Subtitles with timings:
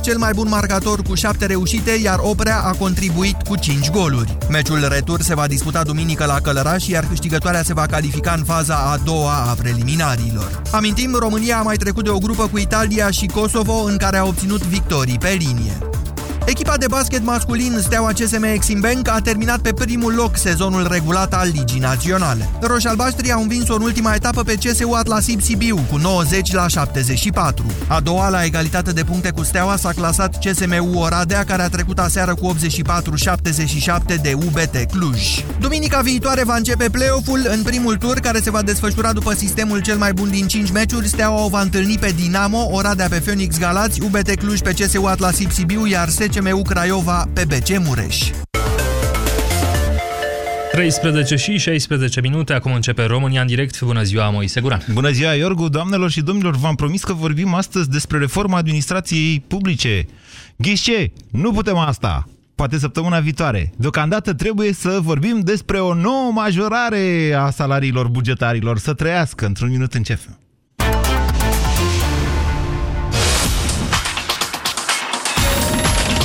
[0.00, 4.36] cel mai bun marcator cu 7 reușite, iar Oprea a contribuit cu 5 goluri.
[4.50, 8.74] Meciul retur se va disputa duminică la Călăraș, iar câștigătoarea se va califica în faza
[8.74, 10.62] a doua a preliminarilor.
[10.70, 14.24] Amintim, România a mai trecut de o grupă cu Italia și Kosovo, în care a
[14.24, 15.78] obținut victorii pe linie.
[16.46, 21.34] Echipa de basket masculin Steaua CSM Exim Bank a terminat pe primul loc sezonul regulat
[21.34, 22.48] al Ligii Naționale.
[22.60, 27.64] Roșalbaștrii au învins-o în ultima etapă pe CSU Atlasib Sibiu cu 90 la 74.
[27.86, 31.98] A doua la egalitate de puncte cu Steaua s-a clasat CSMU Oradea, care a trecut
[31.98, 35.44] aseară cu 84-77 de UBT Cluj.
[35.60, 39.96] Duminica viitoare va începe play-off-ul în primul tur, care se va desfășura după sistemul cel
[39.96, 41.08] mai bun din 5 meciuri.
[41.08, 45.50] Steaua o va întâlni pe Dinamo, Oradea pe Phoenix Galați, UBT Cluj pe CSU Atlasib
[45.50, 48.30] Sibiu, iar CMU Craiova pe BC Mureș.
[50.72, 53.80] 13 și 16 minute, acum începe România în direct.
[53.80, 54.84] Bună ziua, Moise Guran.
[54.92, 56.56] Bună ziua, Iorgu, doamnelor și domnilor.
[56.56, 60.06] V-am promis că vorbim astăzi despre reforma administrației publice.
[60.56, 62.28] Ghișce, nu putem asta.
[62.54, 63.72] Poate săptămâna viitoare.
[63.76, 68.78] Deocamdată trebuie să vorbim despre o nouă majorare a salariilor bugetarilor.
[68.78, 69.46] Să trăiască.
[69.46, 70.41] Într-un minut începem.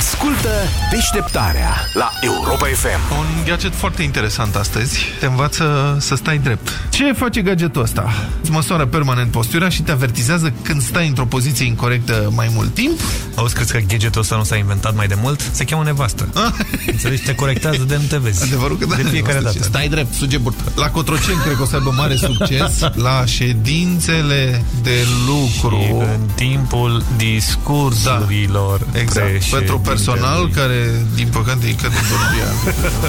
[0.00, 0.48] Ascultă
[0.90, 3.18] deșteptarea la Europa FM.
[3.18, 4.98] Un gadget foarte interesant astăzi.
[5.18, 6.68] Te învață să stai drept.
[6.90, 8.12] Ce face gadgetul ăsta?
[8.40, 13.00] Îți măsoară permanent postura și te avertizează când stai într-o poziție incorrectă mai mult timp.
[13.34, 15.40] Auzi, crezi că gadgetul ăsta nu s-a inventat mai de mult?
[15.52, 16.28] Se cheamă nevastă.
[16.34, 16.52] Ah.
[16.86, 17.22] Înțelegi?
[17.22, 18.42] Te corectează de nu te vezi.
[18.42, 18.94] Adevărul că da.
[18.94, 19.62] De fiecare dată.
[19.62, 20.62] Stai drept, suge burtă.
[20.76, 25.80] La Cotroceni cred că o să aibă mare succes la ședințele de lucru.
[25.80, 28.80] Și în timpul discursurilor.
[28.92, 28.98] Da.
[29.00, 29.44] Exact.
[29.44, 31.98] Pentru personal care, din păcate, e către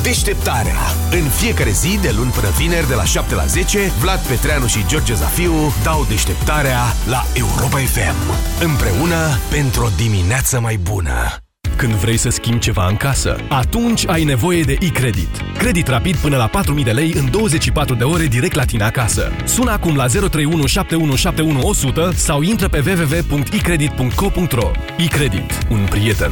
[0.02, 0.76] Deșteptarea.
[1.12, 4.86] În fiecare zi, de luni până vineri, de la 7 la 10, Vlad Petreanu și
[4.88, 6.80] George Zafiu dau deșteptarea
[7.10, 8.16] la Europa FM.
[8.64, 11.36] Împreună pentru o dimineață mai bună.
[11.76, 15.44] Când vrei să schimbi ceva în casă, atunci ai nevoie de e-credit.
[15.58, 19.32] Credit rapid până la 4.000 de lei în 24 de ore direct la tine acasă.
[19.46, 20.66] Sună acum la 031
[22.14, 25.68] sau intră pe www.ecredit.co.ro E-credit.
[25.70, 26.32] Un prieten.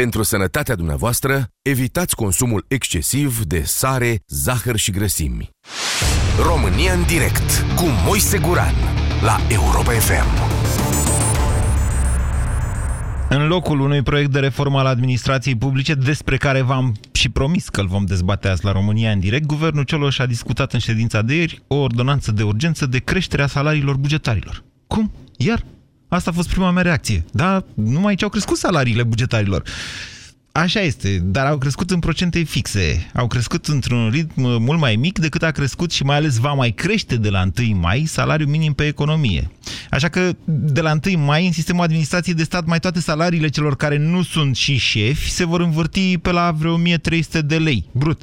[0.00, 5.50] Pentru sănătatea dumneavoastră, evitați consumul excesiv de sare, zahăr și grăsimi.
[6.46, 8.74] România în direct cu Moise Guran
[9.22, 10.26] la Europa FM.
[13.28, 17.80] În locul unui proiect de reformă al administrației publice, despre care v-am și promis că
[17.80, 21.34] îl vom dezbate azi la România în direct, guvernul Cioloș a discutat în ședința de
[21.34, 24.64] ieri o ordonanță de urgență de creșterea salariilor bugetarilor.
[24.86, 25.12] Cum?
[25.36, 25.64] Iar?
[26.14, 27.24] Asta a fost prima mea reacție.
[27.32, 29.62] Da, numai ce au crescut salariile bugetarilor.
[30.52, 33.10] Așa este, dar au crescut în procente fixe.
[33.14, 36.70] Au crescut într-un ritm mult mai mic decât a crescut și mai ales va mai
[36.70, 39.50] crește de la 1 mai salariul minim pe economie.
[39.90, 43.76] Așa că de la 1 mai în sistemul administrației de stat mai toate salariile celor
[43.76, 48.22] care nu sunt și șefi se vor învârti pe la vreo 1300 de lei brut.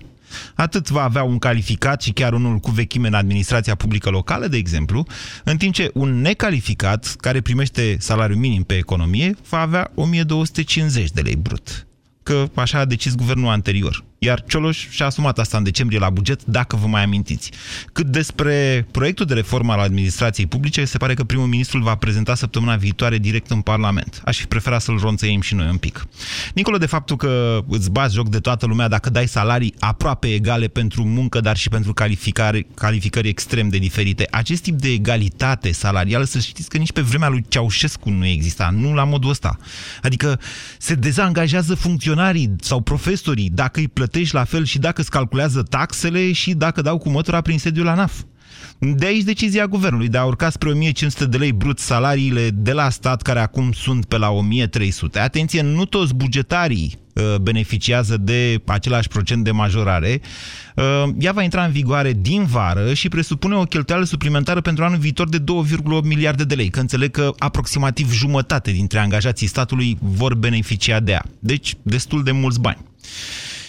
[0.56, 4.58] Atât va avea un calificat și chiar unul cu vechime în administrația publică locală, de
[4.58, 5.06] exemplu,
[5.44, 11.22] în timp ce un necalificat, care primește salariul minim pe economie, va avea 1250 de
[11.22, 11.88] lei brut.
[12.24, 14.04] Că așa a decis guvernul anterior.
[14.24, 17.52] Iar Cioloș și-a asumat asta în decembrie la buget, dacă vă mai amintiți.
[17.94, 21.96] Cât despre proiectul de reformă al administrației publice, se pare că primul ministru îl va
[21.96, 24.22] prezenta săptămâna viitoare direct în Parlament.
[24.26, 26.08] Aș fi preferat să-l ronțăim și noi un pic.
[26.54, 30.68] Nicolo de faptul că îți bați joc de toată lumea dacă dai salarii aproape egale
[30.68, 34.28] pentru muncă, dar și pentru calificare, calificări extrem de diferite.
[34.32, 38.70] Acest tip de egalitate salarială, să știți că nici pe vremea lui Ceaușescu nu exista,
[38.70, 39.58] nu la modul ăsta.
[40.02, 40.40] Adică
[40.78, 45.64] se dezangajează funcționarii sau profesorii dacă îi plătesc plătești la fel și dacă îți calculează
[45.64, 48.14] taxele și dacă dau cu mătura prin sediul la NAF.
[48.80, 52.90] De aici decizia guvernului de a urca spre 1500 de lei brut salariile de la
[52.90, 55.20] stat, care acum sunt pe la 1300.
[55.20, 60.22] Atenție, nu toți bugetarii uh, beneficiază de același procent de majorare.
[60.76, 60.84] Uh,
[61.20, 65.30] ea va intra în vigoare din vară și presupune o cheltuială suplimentară pentru anul viitor
[65.30, 65.44] de 2,8
[66.04, 71.24] miliarde de lei, că înțeleg că aproximativ jumătate dintre angajații statului vor beneficia de ea.
[71.40, 72.78] Deci, destul de mulți bani.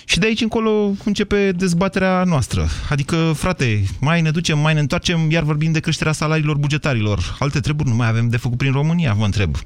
[0.05, 2.69] Și de aici încolo începe dezbaterea noastră.
[2.89, 7.37] Adică, frate, mai ne ducem, mai ne întoarcem, iar vorbim de creșterea salariilor bugetarilor.
[7.39, 9.57] Alte treburi nu mai avem de făcut prin România, vă întreb.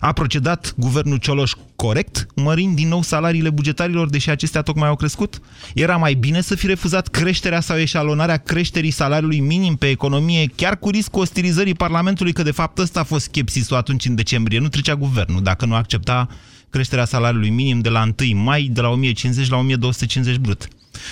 [0.00, 5.40] A procedat guvernul Cioloș corect, mărind din nou salariile bugetarilor, deși acestea tocmai au crescut?
[5.74, 10.78] Era mai bine să fi refuzat creșterea sau eșalonarea creșterii salariului minim pe economie, chiar
[10.78, 14.58] cu riscul ostilizării Parlamentului, că de fapt ăsta a fost schepsisul atunci în decembrie.
[14.58, 16.28] Nu trecea guvernul dacă nu accepta
[16.70, 20.68] creșterea salariului minim de la 1 mai, de la 1050 la 1250 brut.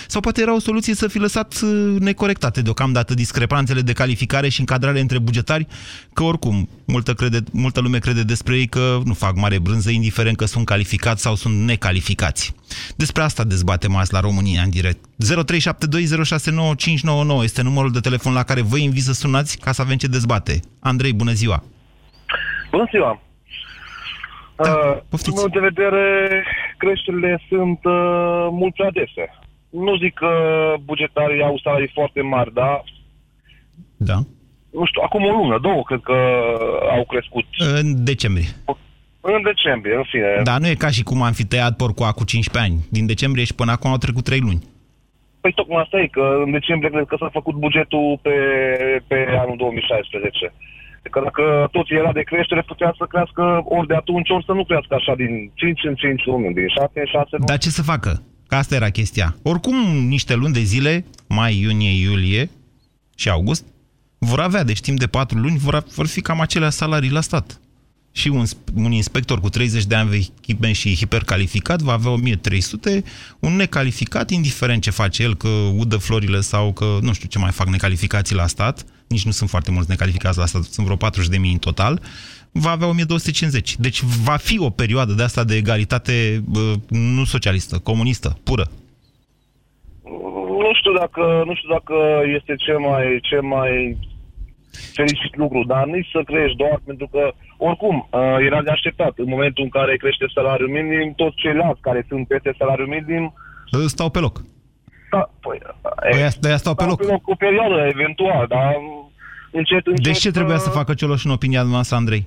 [0.06, 4.60] Sau poate era o soluție să fi lăsat uh, necorectate deocamdată discrepanțele de calificare și
[4.60, 5.66] încadrare între bugetari,
[6.12, 10.36] că oricum multă, crede, multă lume crede despre ei că nu fac mare brânză, indiferent
[10.36, 12.54] că sunt calificați sau sunt necalificați.
[12.96, 15.04] Despre asta dezbatem azi la România în direct.
[17.38, 20.06] 0372069599 este numărul de telefon la care vă invit să sunați ca să avem ce
[20.06, 20.60] dezbate.
[20.80, 21.64] Andrei, bună ziua!
[22.70, 23.27] Bună ziua!
[24.64, 25.34] Da, uh, poftiți.
[25.36, 26.04] din meu de vedere,
[26.76, 29.24] creșterile sunt uh, mult prea dese.
[29.70, 30.30] Nu zic că
[30.84, 32.84] bugetarii au salarii foarte mari, dar,
[33.96, 34.18] Da.
[34.70, 36.16] nu știu, acum o lună, două, cred că
[36.96, 37.44] au crescut.
[37.80, 38.48] În decembrie.
[39.20, 40.40] În decembrie, în fine.
[40.42, 42.80] Da, nu e ca și cum am fi tăiat porcul acum 15 ani.
[42.90, 44.62] Din decembrie și până acum au trecut 3 luni.
[45.40, 48.30] Păi tocmai asta e, că în decembrie cred că s-a făcut bugetul pe,
[49.06, 50.52] pe anul 2016.
[51.10, 54.64] Că dacă tot era de creștere, putea să crească ori de atunci, ori să nu
[54.64, 57.46] crească așa din 5 în 5 luni, din 7 în 6 luni.
[57.46, 58.22] Dar ce să facă?
[58.46, 59.36] Că asta era chestia.
[59.42, 59.76] Oricum,
[60.08, 62.50] niște luni de zile, mai, iunie, iulie
[63.16, 63.64] și august,
[64.18, 67.60] vor avea, deci timp de 4 luni, vor, vor fi cam acelea salarii la stat.
[68.12, 73.02] Și un, sp- un inspector cu 30 de ani vechime și hipercalificat va avea 1300,
[73.38, 77.50] un necalificat, indiferent ce face el, că udă florile sau că nu știu ce mai
[77.50, 81.52] fac necalificații la stat, nici nu sunt foarte mulți necalificați la stat, sunt vreo 40.000
[81.52, 82.00] în total,
[82.52, 83.76] va avea 1250.
[83.76, 88.66] Deci va fi o perioadă de asta de egalitate bă, nu socialistă, comunistă, pură.
[90.64, 91.94] Nu știu dacă, nu știu dacă
[92.38, 93.96] este cel mai, cel mai
[94.94, 99.12] fericit lucru, dar nici să crești doar pentru că, oricum, uh, era de așteptat.
[99.16, 103.34] În momentul în care crește salariul minim, toți ceilalți care sunt peste salariul minim,
[103.86, 104.42] Stau pe loc.
[105.10, 105.58] Da, păi,
[106.14, 106.98] Ăia- ăia stau pe loc.
[106.98, 108.74] Pe loc o perioadă, eventual, dar
[109.52, 110.04] încet, încet...
[110.04, 112.26] Deci ce trebuia să uh, facă Cioloș în opinia noastră, Andrei?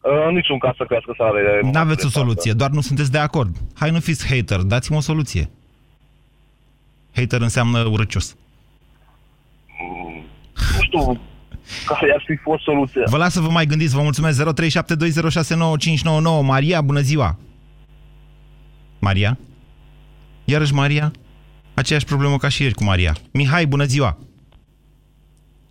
[0.00, 1.60] Uh, în niciun caz să crească salariile.
[1.72, 3.56] Nu aveți o soluție, doar nu sunteți de acord.
[3.74, 5.50] Hai, nu fiți hater, dați-mi o soluție.
[7.14, 8.36] Hater înseamnă urăcios.
[10.76, 11.20] Nu știu
[11.86, 13.02] care ar fi fost soluția.
[13.06, 14.42] Vă las să vă mai gândiți, vă mulțumesc.
[14.42, 14.44] 0372069599.
[16.42, 17.38] Maria, bună ziua!
[18.98, 19.38] Maria?
[20.44, 21.12] Iarăși Maria?
[21.74, 23.16] Aceeași problemă ca și ieri cu Maria.
[23.32, 24.18] Mihai, bună ziua!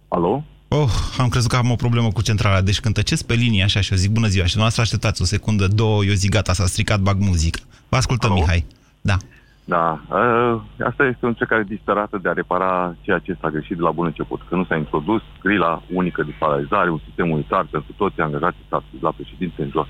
[0.07, 0.43] Alo?
[0.67, 3.81] Oh, am crezut că am o problemă cu centrala, deci când tăcesc pe linie așa
[3.81, 6.65] și eu zic bună ziua și dumneavoastră așteptați o secundă, două, eu zic gata, s-a
[6.65, 7.59] stricat, bag muzică.
[7.89, 8.39] Vă ascultăm, Alo?
[8.39, 8.65] Mihai.
[9.01, 9.17] Da.
[9.65, 13.81] Da, uh, asta este o încercare disperată de a repara ceea ce s-a greșit de
[13.81, 14.41] la bun început.
[14.49, 18.99] Că nu s-a introdus grila unică de salarizare, un sistem unitar pentru toți angajații statului,
[19.01, 19.87] la președinte în jos.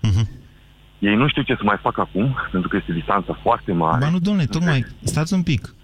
[0.00, 0.41] Mhm.
[1.08, 4.04] Ei nu știu ce să mai facă acum, pentru că este distanța foarte mare.
[4.04, 5.74] Ba nu, domnule, tocmai, stați un pic.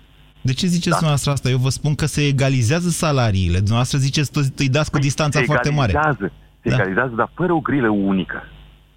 [0.41, 0.94] De ce ziceți da.
[0.97, 1.49] dumneavoastră asta?
[1.49, 3.56] Eu vă spun că se egalizează salariile.
[3.56, 5.91] Dumneavoastră ziceți că îi dați cu distanța se foarte mare.
[5.91, 6.32] egalizează,
[6.62, 6.75] Se Da.
[6.75, 8.43] egalizează, dar fără o grilă unică.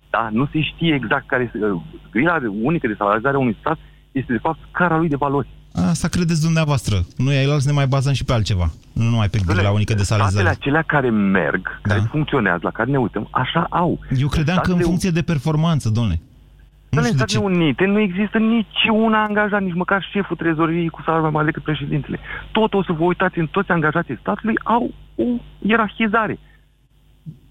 [0.10, 0.30] Da?
[0.32, 1.58] Nu se știe exact care este...
[1.66, 1.82] uh,
[2.12, 3.78] Grila de- unică de salarizare a unui stat
[4.12, 5.48] este, de fapt, scara lui de valori.
[5.74, 6.96] Asta credeți dumneavoastră.
[7.18, 8.70] Noi ailalți ne mai bazăm și pe altceva.
[8.94, 10.58] Nu numai pe grila unică de Statele salarizare.
[10.60, 11.94] acelea care merg, Da.
[11.94, 14.00] care funcționează, la care ne uităm, așa au.
[14.18, 16.20] Eu credeam că în Statele- funcție de performanță, domnule.
[16.90, 17.60] Nu În știu de Statele ce.
[17.62, 21.63] Unite nu există nici un angajat, nici măcar șeful trezoriei cu salariu mai mare decât
[21.63, 22.20] președintele.
[22.51, 25.24] Tot o să vă uitați în toți angajații statului au o
[25.60, 26.40] ierarhizare.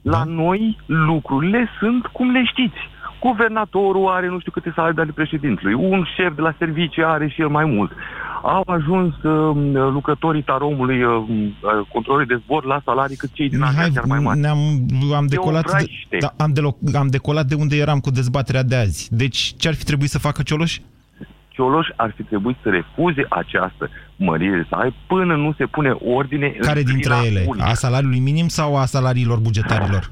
[0.03, 0.25] La Da.
[0.25, 2.79] noi lucrurile sunt cum le știți.
[3.21, 7.29] Guvernatorul are nu știu câte salarii de ale președintelui, un șef de la servicii are
[7.29, 7.91] și el mai mult.
[8.43, 9.57] Au ajuns uh,
[9.93, 14.05] lucrătorii taromului, uh, uh, controlorii de zbor la salarii cât cei din Mihai, Anglia chiar
[14.09, 14.39] mai mari.
[14.39, 14.59] ne-am,
[15.17, 16.17] am, decolat de, obraște.
[16.21, 19.09] da, am, delo- am decolat de unde eram cu dezbaterea de azi.
[19.17, 20.79] Deci ce ar fi trebuit să facă Cioloș?
[21.49, 26.49] Cioloș ar fi trebuit să refuze această mărire de salarii până nu se pune ordine
[26.49, 27.45] Care în dintre grila ele?
[27.47, 27.67] unică.
[27.69, 30.11] A salariului minim sau a salariilor bugetarilor?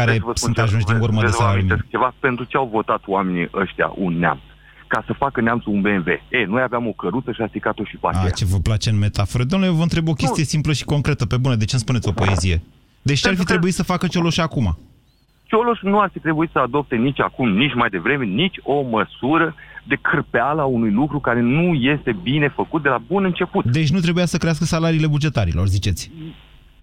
[0.00, 1.62] Care Vreau să vă spun sunt ceva, ajunși din vreau urmă de să vă salariul
[1.62, 1.72] minim?
[1.72, 4.44] amintesc ceva pentru ce au votat oamenii ăștia un neamț.
[4.92, 6.08] Ca să facă neamțul un BMW.
[6.38, 8.30] E, noi aveam o căruță și a stricat-o și pe A, aceea.
[8.40, 9.42] ce vă place în metaforă.
[9.44, 11.56] Domnule, eu vă întreb o chestie simplă și concretă, pe bune.
[11.62, 12.56] De ce îmi spuneți o poezie?
[13.02, 14.78] Deci ce ar fi Pentru că- trebuit să facă Cioloș acum?
[15.50, 19.54] Cioloș nu ar fi trebuit să adopte nici acum, nici mai devreme, nici o măsură
[19.84, 23.64] de cârpeală a unui lucru care nu este bine făcut de la bun început.
[23.64, 26.10] Deci nu trebuia să crească salariile bugetarilor, ziceți.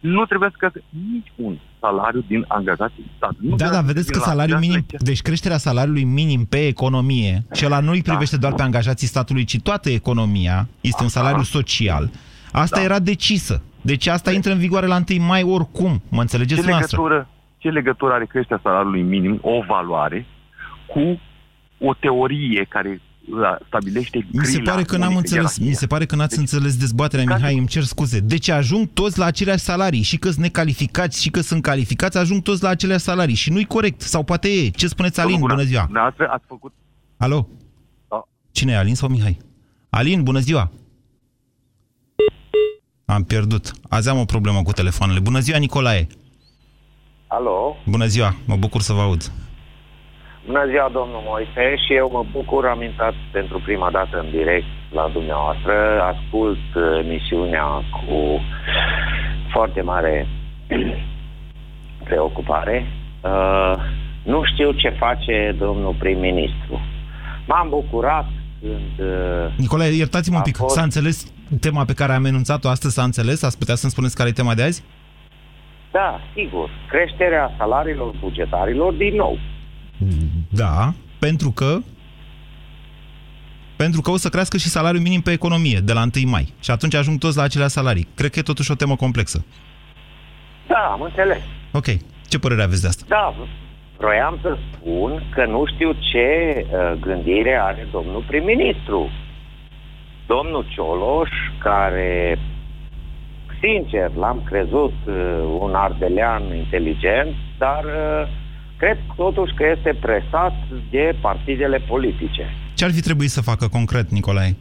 [0.05, 0.81] Nu trebuie să crească
[1.11, 3.49] nici un salariu din angajații statului.
[3.49, 7.79] Nu Da, da, vedeți că salariul minim, deci creșterea salariului minim pe economie, și ăla
[7.79, 12.09] nu îi privește doar pe angajații statului, ci toată economia, este un salariu social.
[12.51, 13.63] Asta era decisă.
[13.81, 16.97] Deci asta intră în vigoare la 1 mai oricum, mă înțelegeți ce noastră?
[17.01, 20.25] legătură, ce legătură are creșterea salariului minim, o valoare,
[20.87, 21.19] cu
[21.79, 25.67] o teorie care la, stabilește Mi se grila pare că n-am unică, înțeles, ierarhia.
[25.69, 28.19] mi se pare că n-ați înțeles dezbaterea, Ca- Mihai, îmi cer scuze.
[28.19, 32.41] Deci ajung toți la aceleași salarii, și că sunt necalificați, și că sunt calificați, ajung
[32.41, 33.35] toți la aceleași salarii.
[33.35, 34.69] Și nu-i corect, sau poate e.
[34.69, 35.31] Ce spuneți, Alin?
[35.31, 35.83] Domnul Bună Guran, ziua!
[35.83, 36.73] Dumneavoastră ați făcut
[37.17, 37.47] Alo?
[38.09, 38.27] Da.
[38.51, 39.37] Cine e, Alin sau Mihai?
[39.89, 40.71] Alin, bună ziua!
[43.05, 43.71] Am pierdut.
[43.89, 45.19] Azi am o problemă cu telefoanele.
[45.19, 46.07] Bună ziua, Nicolae!
[47.27, 49.31] Alo, Bună ziua, mă bucur să vă aud.
[50.45, 54.65] Bună ziua domnul Moise și eu mă bucur, am intrat pentru prima dată în direct
[54.91, 55.73] la dumneavoastră,
[56.13, 58.39] ascult uh, emisiunea cu
[59.53, 60.27] foarte mare
[62.07, 62.85] preocupare.
[63.21, 63.73] Uh,
[64.23, 66.81] nu știu ce face domnul prim-ministru.
[67.47, 68.25] M-am bucurat
[68.61, 69.07] când...
[69.09, 70.55] Uh, Nicolae, iertați-mă un A pic.
[70.55, 72.93] fost- S-a înțeles tema pe care am enunțat-o astăzi?
[72.93, 73.43] S-a înțeles?
[73.43, 74.83] Ați putea să-mi spuneți care e tema de azi?
[75.91, 79.37] da, sigur, creșterea salariilor bugetarilor din nou.
[80.49, 81.79] Da, pentru că
[83.75, 86.53] pentru că o să crească și salariul minim pe economie de la 1 mai.
[86.59, 88.07] Și atunci ajung toți la acelea salarii.
[88.15, 89.45] Cred că e totuși o temă complexă.
[90.67, 91.41] Da, am înțeles.
[91.71, 91.85] Ok.
[92.27, 93.05] Ce părere aveți de asta?
[93.07, 93.33] Da,
[93.97, 99.09] vroiam să spun că nu știu ce uh, gândire are domnul prim-ministru.
[100.27, 102.39] Domnul Cioloș, care,
[103.61, 105.13] sincer, l-am crezut uh,
[105.59, 108.27] un ardelean inteligent, dar uh,
[108.77, 110.53] cred totuși că este presat
[110.89, 112.49] de partidele politice.
[112.73, 114.55] Ce ar fi trebuit să facă concret, Nicolae?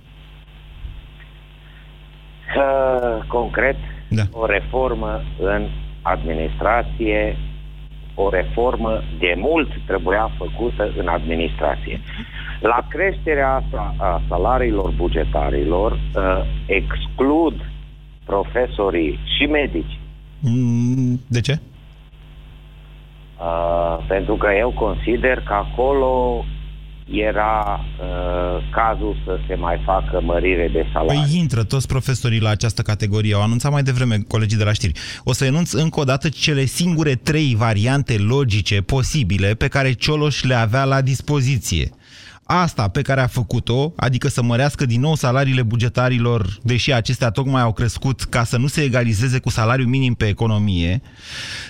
[2.57, 3.77] Uh, concret,
[4.09, 4.23] Da.
[4.33, 5.67] o reformă în
[6.03, 7.37] administrație,
[8.15, 12.01] o reformă de mult trebuia făcută în administrație.
[12.61, 16.01] La creșterea asta a salariilor bugetarilor uh,
[16.67, 17.55] exclud
[18.25, 19.99] profesorii și medici,
[20.47, 21.59] Mm, De ce?
[23.45, 26.45] Uh, pentru că eu consider că acolo
[27.11, 31.21] era uh, cazul să se mai facă mărire de salarii.
[31.21, 33.35] Păi intră toți profesorii la această categorie.
[33.35, 34.93] Au anunțat mai devreme colegii de la știri.
[35.25, 40.43] O să enunț încă o dată cele singure trei variante logice posibile pe care Cioloș
[40.43, 41.91] le avea la dispoziție.
[42.47, 47.63] Asta pe care a făcut-o, adică să mărească din nou salariile bugetarilor, deși acestea tocmai
[47.63, 51.03] au crescut ca să nu se egalizeze cu salariul minim pe economie,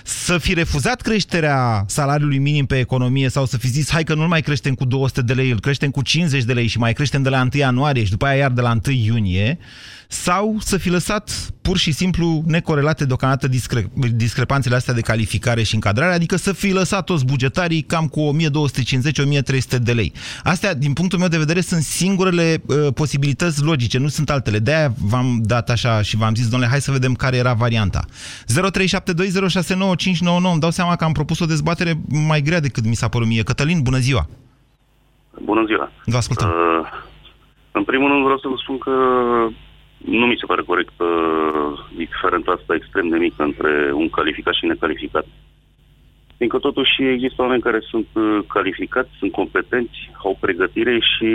[0.03, 4.27] să fi refuzat creșterea salariului minim pe economie sau să fi zis hai că nu
[4.27, 7.21] mai creștem cu 200 de lei, îl creștem cu 50 de lei și mai creștem
[7.21, 9.57] de la 1 ianuarie și după aia iar de la 1 iunie,
[10.07, 15.73] sau să fi lăsat pur și simplu necorelate deocamdată discre- discrepanțele astea de calificare și
[15.73, 20.13] încadrare, adică să fi lăsat toți bugetarii cam cu 1250-1300 de lei.
[20.43, 24.59] Astea, din punctul meu de vedere, sunt singurele uh, posibilități logice, nu sunt altele.
[24.59, 28.05] De-aia v-am dat așa și v-am zis, domnule, hai să vedem care era varianta.
[28.05, 28.07] 0372069599.
[30.51, 31.93] Îmi dau seama că am propus o dezbatere
[32.27, 33.43] mai grea decât mi s-a părut mie.
[33.43, 34.27] Cătălin, bună ziua!
[35.43, 35.91] Bună ziua!
[36.05, 36.49] Vă ascultăm.
[36.49, 36.53] Uh,
[37.71, 38.91] în primul rând vreau să vă spun că
[40.05, 41.71] nu mi se pare corect uh,
[42.01, 43.71] diferența asta extrem de mică între
[44.01, 45.25] un calificat și necalificat.
[46.37, 51.29] Fiindcă totuși există oameni care sunt uh, calificați, sunt competenți, au pregătire și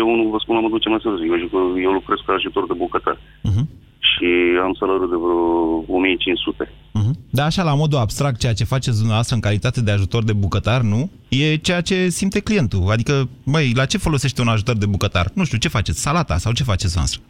[0.00, 1.30] eu nu vă spun la modul ce mai să zic.
[1.30, 3.16] Eu, zic- eu lucrez ca ajutor de bucătar
[3.48, 3.64] Uh-huh.
[4.10, 4.28] și
[4.62, 6.64] am salariul de vreo 1500.
[6.98, 7.14] Uh-huh.
[7.30, 10.80] Da, așa, la modul abstract, ceea ce faceți dumneavoastră în calitate de ajutor de bucătar,
[10.80, 11.10] nu?
[11.28, 12.82] E ceea ce simte clientul.
[12.90, 15.26] Adică, băi, la ce folosește un ajutor de bucătar?
[15.34, 16.00] Nu știu, ce faceți?
[16.00, 17.20] Salata sau ce faceți noastră?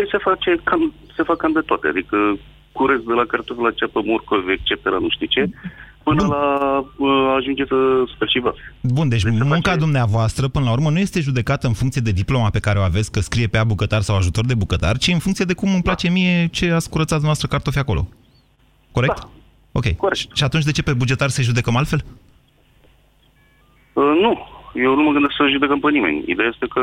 [0.00, 2.16] Păi se, face cam, se fac cam de toate, adică
[2.72, 5.50] curăț de la cartofi la ceapă, morcovi, etc., nu știu ce,
[6.02, 6.44] până la
[6.96, 7.76] uh, ajunge să
[8.14, 8.74] speli și vase.
[8.82, 12.58] Bun, deci munca dumneavoastră, până la urmă, nu este judecată în funcție de diploma pe
[12.60, 15.44] care o aveți, că scrie pe ea bucătar sau ajutor de bucătar, ci în funcție
[15.44, 18.08] de cum îmi place mie ce ați curățat dumneavoastră cartofi acolo.
[18.92, 19.18] Corect?
[19.18, 19.28] Da.
[19.72, 19.96] Ok.
[19.96, 20.36] Corect.
[20.36, 22.04] Și atunci de ce pe bugetar să-i judecăm altfel?
[23.92, 24.32] Uh, nu,
[24.74, 26.22] eu nu mă gândesc să judecăm pe nimeni.
[26.26, 26.82] Ideea este că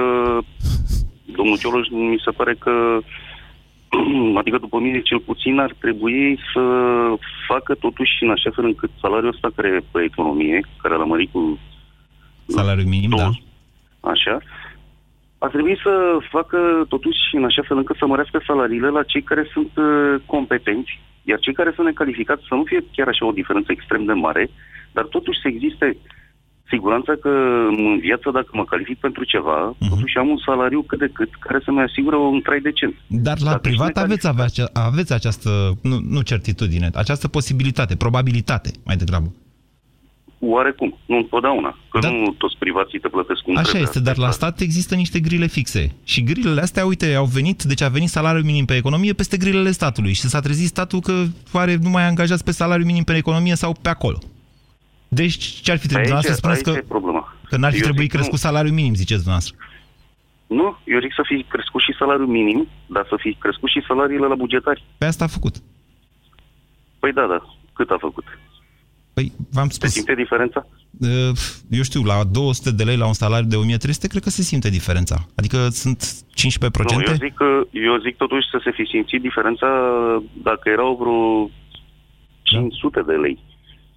[1.35, 2.99] domnul Cioloș mi se pare că
[4.39, 6.63] adică după mine cel puțin ar trebui să
[7.47, 11.31] facă totuși în așa fel încât salariul ăsta care e pe economie, care l-a mărit
[11.31, 11.59] cu
[12.47, 13.29] Salariul minim, da.
[13.99, 14.37] așa,
[15.37, 19.49] ar trebui să facă totuși în așa fel încât să mărească salariile la cei care
[19.53, 23.71] sunt uh, competenți, iar cei care sunt necalificați să nu fie chiar așa o diferență
[23.71, 24.49] extrem de mare,
[24.91, 25.97] dar totuși să existe
[26.69, 27.29] siguranța că
[27.77, 29.89] în viață, dacă mă calific pentru ceva, uh-huh.
[29.89, 32.95] totuși am un salariu cât de cât care să-mi asigură un trai decent.
[33.07, 35.49] Dar la Dacă privat și aveți, avea, aveți această,
[35.81, 39.33] nu, nu certitudine, această posibilitate, probabilitate mai degrabă.
[40.39, 42.09] Oarecum, nu întotdeauna, că Da.
[42.09, 43.81] nu toți privații te plătesc cum Așa trebuie.
[43.83, 45.95] este, dar la stat există niște grile fixe.
[46.03, 49.71] Și grilele astea, uite, au venit, deci a venit salariul minim pe economie peste grilele
[49.71, 53.75] statului și s-a trezit statul că are numai angajați pe salariul minim pe economie sau
[53.81, 54.17] pe acolo.
[55.07, 57.35] Deci ce ar fi trebuit Aici, să spuneți aici că, e problema.
[57.49, 58.47] că n-ar fi Eu trebuit zic, crescut nu.
[58.47, 59.55] salariul minim, ziceți dumneavoastră.
[60.47, 64.27] Nu, eu zic să fi crescut și salariul minim, dar să fi crescut și salariile
[64.27, 64.83] la bugetari.
[64.97, 65.55] Pe asta a făcut.
[66.99, 67.39] Păi da, da.
[67.73, 68.25] Cât a făcut?
[69.13, 69.91] Păi, v-am Se spus.
[69.91, 70.67] simte diferența?
[70.99, 71.31] Uh,
[71.69, 74.69] Eu știu, la 200 de lei la un salariu de 1300, cred că se simte
[74.69, 75.15] diferența.
[75.35, 76.95] Adică sunt 15%?
[76.95, 79.67] Nu, eu zic, că, eu zic totuși să se fi simțit diferența
[80.43, 81.49] dacă erau vreo
[82.41, 83.39] 500 de lei.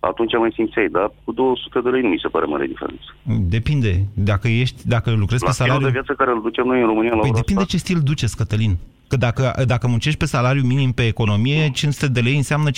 [0.01, 3.15] Atunci mai simțeai, dar cu 200 de lei nu mi se pare mare diferență.
[3.57, 4.05] Depinde.
[4.15, 5.87] Dacă ești, dacă lucrezi La pe stilul salariu...
[5.87, 8.01] de viață care îl ducem noi în România la Păi ora depinde asta, ce stil
[8.01, 8.79] duceți, Cătălin.
[9.09, 12.73] Că dacă, dacă muncești pe salariu minim pe economie, 500 de lei înseamnă 50%.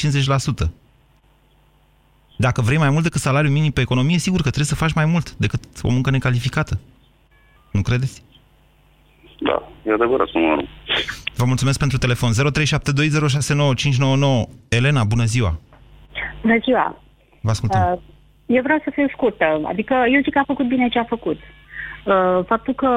[2.36, 5.04] Dacă vrei mai mult decât salariul minim pe economie, sigur că trebuie să faci mai
[5.04, 6.80] mult decât o muncă necalificată.
[7.70, 8.22] Nu credeți?
[9.38, 10.64] Da, e adevărat, nu mă
[11.36, 12.30] Vă mulțumesc pentru telefon.
[12.32, 12.34] 0372069599.
[14.68, 15.60] Elena, bună ziua!
[16.42, 17.01] Bună ziua!
[17.42, 17.92] Vă ascultăm.
[17.92, 17.99] Uh,
[18.46, 19.61] Eu vreau să fiu scurtă.
[19.64, 21.38] Adică eu zic că a făcut bine ce a făcut.
[22.04, 22.90] Uh, Faptul că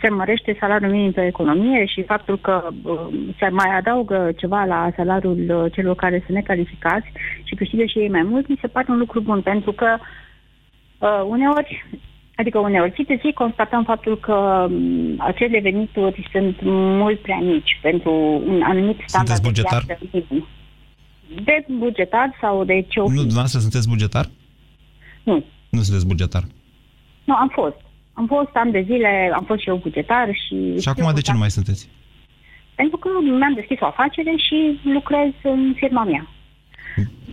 [0.00, 3.06] se mărește salariul minim pe economie și faptul că uh,
[3.38, 7.06] se mai adaugă ceva la salariul uh, celor care sunt necalificați
[7.42, 9.96] și câștigă și ei mai mult, mi se pare un lucru bun, pentru că
[10.98, 11.86] uh, uneori,
[12.34, 16.56] adică uneori, zi de zi constatăm faptul că um, acele venituri sunt
[17.00, 18.12] mult prea mici pentru
[18.46, 19.82] un anumit standard de bugetar?
[19.86, 20.46] viață minim.
[21.44, 23.16] De bugetar sau de ce o Nu, fi.
[23.16, 24.26] dumneavoastră sunteți bugetar?
[25.22, 25.44] Nu.
[25.70, 26.42] Nu sunteți bugetar.
[27.24, 27.76] Nu, am fost.
[28.12, 30.80] Am fost ani de zile, am fost și eu bugetar și...
[30.80, 31.88] Și acum de ce nu mai sunteți?
[32.74, 36.28] Pentru că mi-am deschis o afacere și lucrez în firma mea.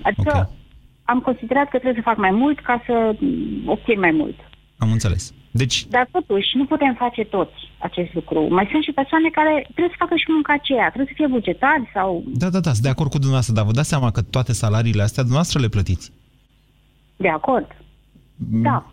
[0.01, 0.49] Adică okay.
[1.03, 4.35] am considerat că trebuie să fac mai mult ca să mm, obțin mai mult.
[4.83, 5.33] Am înțeles.
[5.51, 8.39] Deci, Dar totuși nu putem face toți acest lucru.
[8.49, 10.87] Mai sunt și persoane care trebuie să facă și munca aceea.
[10.87, 12.23] Trebuie să fie bugetari sau...
[12.41, 15.01] da, da, da, sunt de acord cu dumneavoastră, dar vă dați seama că toate salariile
[15.01, 16.11] astea dumneavoastră le plătiți.
[17.25, 17.67] De acord.
[18.67, 18.91] Da.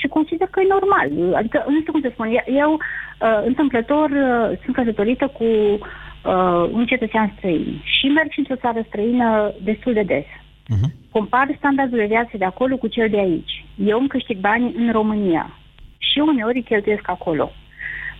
[0.00, 1.34] Și consider că e normal.
[1.40, 2.28] Adică, nu știu cum să spun,
[2.62, 8.62] eu, uh, întâmplător, uh, sunt căsătorită cu uh, un cetățean străin și merg și într-o
[8.64, 10.28] țară străină destul de des.
[10.74, 10.90] Uh-huh.
[11.14, 13.64] Compar standardul de viață de acolo cu cel de aici.
[13.76, 15.58] Eu îmi câștig bani în România
[15.98, 17.50] și uneori îi cheltuiesc acolo.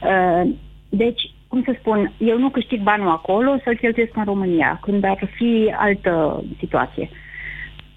[0.02, 0.50] Uh,
[0.88, 5.30] deci, cum să spun, eu nu câștig banul acolo să-l cheltuiesc în România, când ar
[5.34, 7.10] fi altă situație.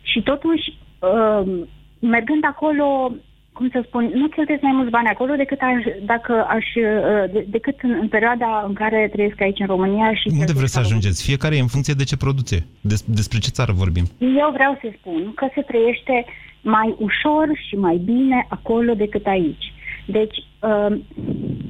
[0.01, 1.63] Și totuși, uh,
[1.99, 3.11] mergând acolo,
[3.57, 7.45] cum să spun, nu cheltuiesc mai mulți bani acolo decât aș, dacă aș, uh, de,
[7.55, 10.79] decât în, în perioada în care trăiesc aici în România și Unde cheltuiesc vreți să
[10.79, 10.91] acolo.
[10.91, 11.23] ajungeți?
[11.29, 12.57] Fiecare e în funcție de ce produce.
[12.81, 14.05] Des, despre ce țară vorbim?
[14.43, 16.15] Eu vreau să spun că se trăiește
[16.61, 19.65] mai ușor și mai bine acolo decât aici.
[20.05, 20.37] Deci,
[20.69, 20.91] uh,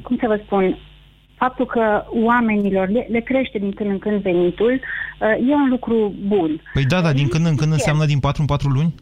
[0.06, 0.78] cum să vă spun,
[1.36, 6.14] faptul că oamenilor le, le crește din când în când venitul uh, e un lucru
[6.28, 6.62] bun.
[6.74, 8.94] Păi da, dar din când în când înseamnă din 4 în 4 luni?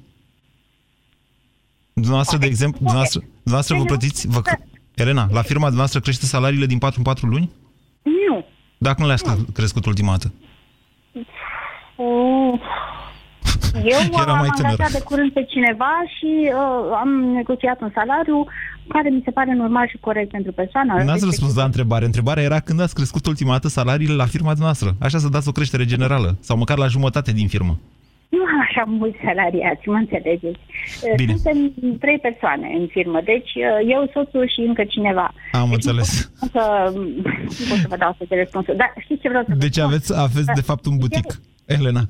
[2.01, 4.27] Dumneavoastră, de exemplu, dumneavoastră, dumneavoastră vă plătiți...
[4.27, 4.41] Vă,
[4.95, 7.51] Elena, la firma dumneavoastră crește salariile din 4 în 4 luni?
[8.29, 8.45] Nu.
[8.77, 10.33] Dacă nu le-ați cre- crescut ultima dată.
[11.95, 12.59] Uh,
[13.83, 14.71] Eu Era am mai tânăr.
[14.71, 18.45] angajat de curând pe cineva și uh, am negociat un salariu
[18.87, 20.93] care mi se pare normal și corect pentru persoana.
[20.93, 21.29] N-ați respectivă.
[21.31, 22.05] răspuns la întrebare.
[22.05, 24.95] Întrebarea era când ați crescut ultima dată salariile la firma noastră.
[24.99, 26.37] Așa să dați o creștere generală.
[26.39, 27.79] Sau măcar la jumătate din firmă.
[28.29, 30.59] Nu am așa mulți salariați, mă înțelegeți.
[31.05, 31.33] Uh, Bine.
[31.35, 31.57] Suntem
[32.03, 35.27] trei persoane în firmă, deci uh, eu, soțul și încă cineva.
[35.51, 36.09] Am înțeles.
[36.53, 39.59] Că, nu pot să vă dau astfel de răspunsuri, dar știți ce vreau să vă
[39.65, 39.87] Deci spun?
[39.89, 41.27] aveți, aveți de fapt un butic.
[41.65, 42.03] Elena,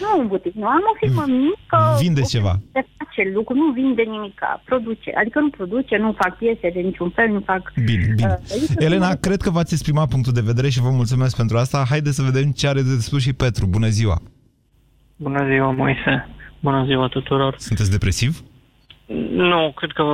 [0.00, 0.66] Nu un butic, nu.
[0.66, 1.78] Am o firmă mică.
[2.00, 2.54] vindeți ceva.
[2.72, 5.10] Se face lucru, nu vinde nimic, produce.
[5.20, 7.72] Adică nu produce, nu fac piese de niciun fel, nu fac...
[7.84, 8.28] Bine, bine.
[8.40, 11.84] Uh, adică Elena, cred că v-ați exprimat punctul de vedere și vă mulțumesc pentru asta.
[11.88, 13.66] Haideți să vedem ce are de spus și Petru.
[13.66, 14.16] Bună ziua!
[15.16, 16.28] Bună ziua, Moise.
[16.60, 17.54] Bună ziua tuturor.
[17.58, 18.40] Sunteți depresiv?
[19.30, 20.04] Nu, cred că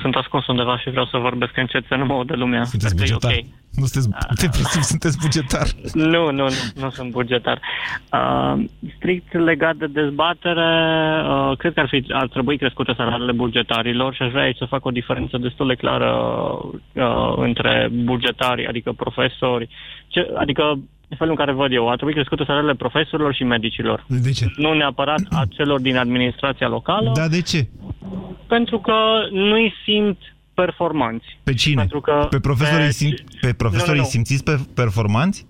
[0.00, 2.64] sunt ascuns undeva și vreau să vorbesc încet să nu mă aude lumea.
[2.64, 3.38] Sunteți Cred că e bugetar.
[3.38, 3.56] ok.
[3.72, 5.66] Nu sunteți depresiv, sunteți bugetar.
[5.92, 7.60] Nu, nu, nu, nu sunt bugetar.
[8.12, 8.64] Uh,
[8.96, 10.70] strict legat de dezbatere,
[11.28, 14.64] uh, cred că ar, fi, ar trebui crescute salariile bugetarilor și aș vrea aici să
[14.64, 16.10] fac o diferență destul de clară
[16.92, 19.68] uh, între bugetari, adică profesori,
[20.08, 24.04] ce, adică în felul în care văd eu, ar trebui crescute salariile profesorilor și medicilor.
[24.08, 24.46] De ce?
[24.56, 27.10] Nu neapărat a celor din administrația locală.
[27.14, 27.68] Da, de ce?
[28.46, 28.94] Pentru că
[29.30, 30.18] nu-i simt
[30.54, 31.38] performanți.
[31.42, 31.74] Pe cine?
[31.74, 33.14] Pentru că pe profesorii, pe- sim...
[33.40, 34.08] pe profesorii Nu, nu, nu.
[34.08, 35.46] simțiți pe performanți?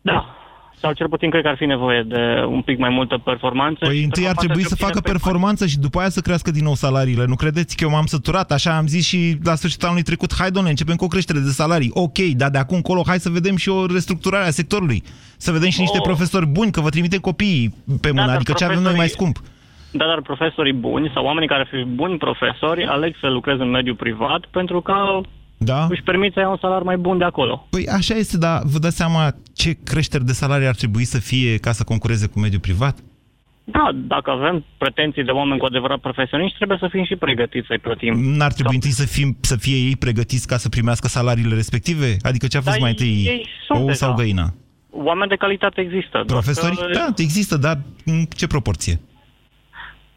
[0.00, 0.36] Da.
[0.82, 3.84] Sau cel puțin cred că ar fi nevoie de un pic mai multă performanță.
[3.86, 6.08] Păi și întâi ar performanță trebui și să obține facă pe- performanță și după aia
[6.08, 7.24] să crească din nou salariile.
[7.26, 8.52] Nu credeți că eu m-am săturat?
[8.52, 10.30] Așa am zis și la sfârșitul anului trecut.
[10.38, 11.90] Hai, domnule, începem cu o creștere de salarii.
[11.94, 15.02] Ok, dar de acum încolo hai să vedem și o restructurare a sectorului.
[15.36, 16.04] Să vedem și niște Oh.
[16.06, 19.36] profesori buni, că vă trimitem copiii pe mână, dar adică ce avem noi mai scump.
[19.90, 23.70] Da, dar profesorii buni sau oamenii care ar fi buni profesori aleg să lucreze în
[23.70, 25.20] mediul privat pentru că
[25.64, 25.86] Da?
[25.90, 27.66] își permit să ia un salariu mai bun de acolo.
[27.70, 31.56] Păi așa este, dar vă dați seama ce creșteri de salarii ar trebui să fie
[31.58, 32.98] ca să concureze cu mediul privat?
[33.64, 37.78] Da, dacă avem pretenții de oameni cu adevărat profesioniști, trebuie să fim și pregătiți să-i
[37.78, 38.14] plătim.
[38.36, 42.16] N-ar trebui întâi să, fim, să fie ei pregătiți ca să primească salariile respective?
[42.22, 43.98] Adică ce a fost Dar mai întâi, ei sunt ou deja.
[43.98, 44.54] sau găina?
[44.90, 46.22] Oameni de calitate există.
[46.26, 46.76] doar Profesori?
[46.76, 49.00] că Da, există, dar în ce proporție?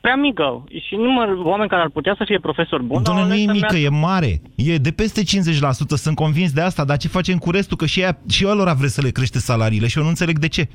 [0.05, 0.63] Prea mică.
[0.87, 3.03] Și număr oameni care ar putea să fie profesori buni.
[3.03, 4.41] Doamne, au nu ales e să mică, meargă- e mare.
[4.55, 7.77] E de peste 50%, sunt convins de asta, dar ce facem cu restul?
[7.77, 10.37] Că și, ea, și eu lor vreți să le crește salariile și eu nu înțeleg
[10.39, 10.67] de ce.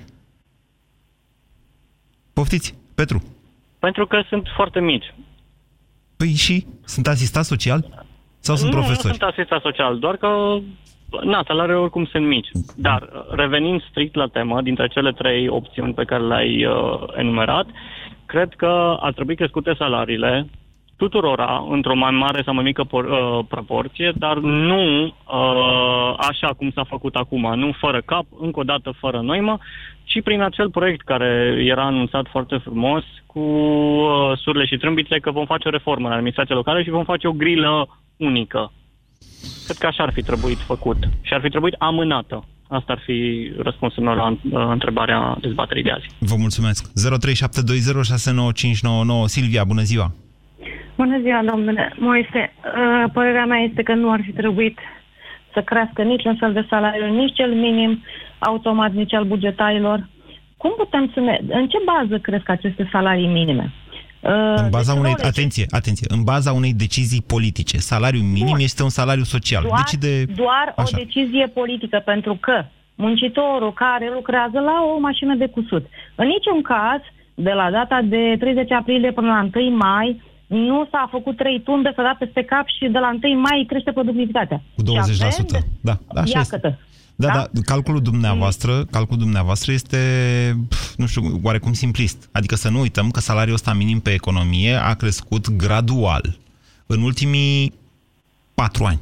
[2.32, 3.22] Poftiți, Petru.
[3.78, 5.14] Pentru că sunt foarte mici.
[6.16, 6.66] Păi și?
[6.84, 8.04] Sunt asistat social?
[8.38, 9.06] Sau sunt nu, profesori?
[9.06, 10.28] Nu sunt asistat social, doar că
[11.24, 12.48] na, salariile oricum sunt mici.
[12.76, 17.66] Dar, revenind strict la temă, dintre cele trei opțiuni pe care le-ai uh, enumerat,
[18.32, 20.46] cred că ar trebui crescute salariile
[20.96, 26.70] tuturora, într-o mai mare sau mai mică por, uh, proporție, dar nu uh, așa cum
[26.70, 29.58] s-a făcut acum, nu fără cap, încă o dată fără noimă,
[30.04, 31.30] ci prin acel proiect care
[31.72, 36.12] era anunțat foarte frumos cu uh, surle și trâmbițe că vom face o reformă în
[36.12, 38.72] administrația locală și vom face o grilă unică.
[39.64, 42.44] Cred că așa ar fi trebuit făcut și ar fi trebuit amânată.
[42.70, 46.06] Asta ar fi răspunsul meu la uh, întrebarea dezbaterii de azi.
[46.18, 46.90] Vă mulțumesc.
[46.90, 46.92] 0372069599
[49.24, 50.12] Silvia, bună ziua!
[50.96, 52.52] Bună ziua, domnule Moise.
[52.52, 54.78] Uh, Părerea mea este că nu ar fi trebuit
[55.52, 58.02] să crească niciun fel de salariu, nici cel minim
[58.38, 60.08] automat, nici al bugetarilor.
[60.56, 61.40] Cum putem să ne...
[61.48, 63.72] În ce bază cresc aceste salarii minime?
[64.20, 65.26] Uh, În baza de ce unei, ore?
[65.26, 67.76] atenție, atenție, în baza unei decizii politice.
[67.78, 68.58] Salariul minim Bun.
[68.68, 69.62] este un salariu social.
[69.62, 70.24] Doar, Decide...
[70.24, 70.96] doar o Așa.
[70.96, 77.00] decizie politică, pentru că muncitorul care lucrează la o mașină de cusut, în niciun caz,
[77.34, 81.92] de la data de 30 aprilie până la 1 mai, nu s-a făcut trei tunde
[81.94, 84.62] să da peste cap și de la 1 mai crește productivitatea.
[84.76, 84.86] Cu 20%.
[85.14, 86.78] Și avem- Da, da, așa este.
[87.20, 87.38] Iată.
[87.38, 87.48] Da, Da?
[87.52, 89.98] da, calculul dumneavoastră, calculul dumneavoastră este,
[90.68, 92.28] pf, nu știu, oarecum simplist.
[92.32, 96.38] Adică să nu uităm că salariul ăsta minim pe economie a crescut gradual
[96.86, 97.72] în ultimii
[98.54, 98.98] patru ani.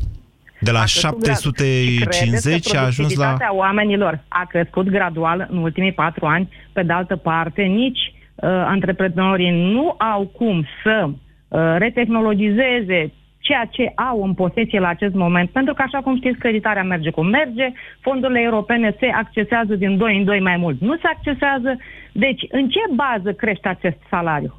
[0.61, 1.37] De la A crescut grad.
[1.37, 3.25] Și credeți 750 că a ajuns la...
[3.25, 6.49] productivitatea oamenilor a crescut gradual în ultimii patru ani.
[6.73, 7.99] Pe de altă parte, nici
[8.35, 13.13] uh, antreprenorii nu au cum să uh, retehnologizeze
[13.49, 17.11] ceea ce au în posesie la acest moment, pentru că, așa cum știți, creditarea merge
[17.11, 17.67] cum merge,
[18.01, 20.81] fondurile europene se accesează din 2 în 2 mai mult.
[20.81, 21.71] Nu se accesează.
[22.13, 24.55] Deci, în ce bază crește acest salariu?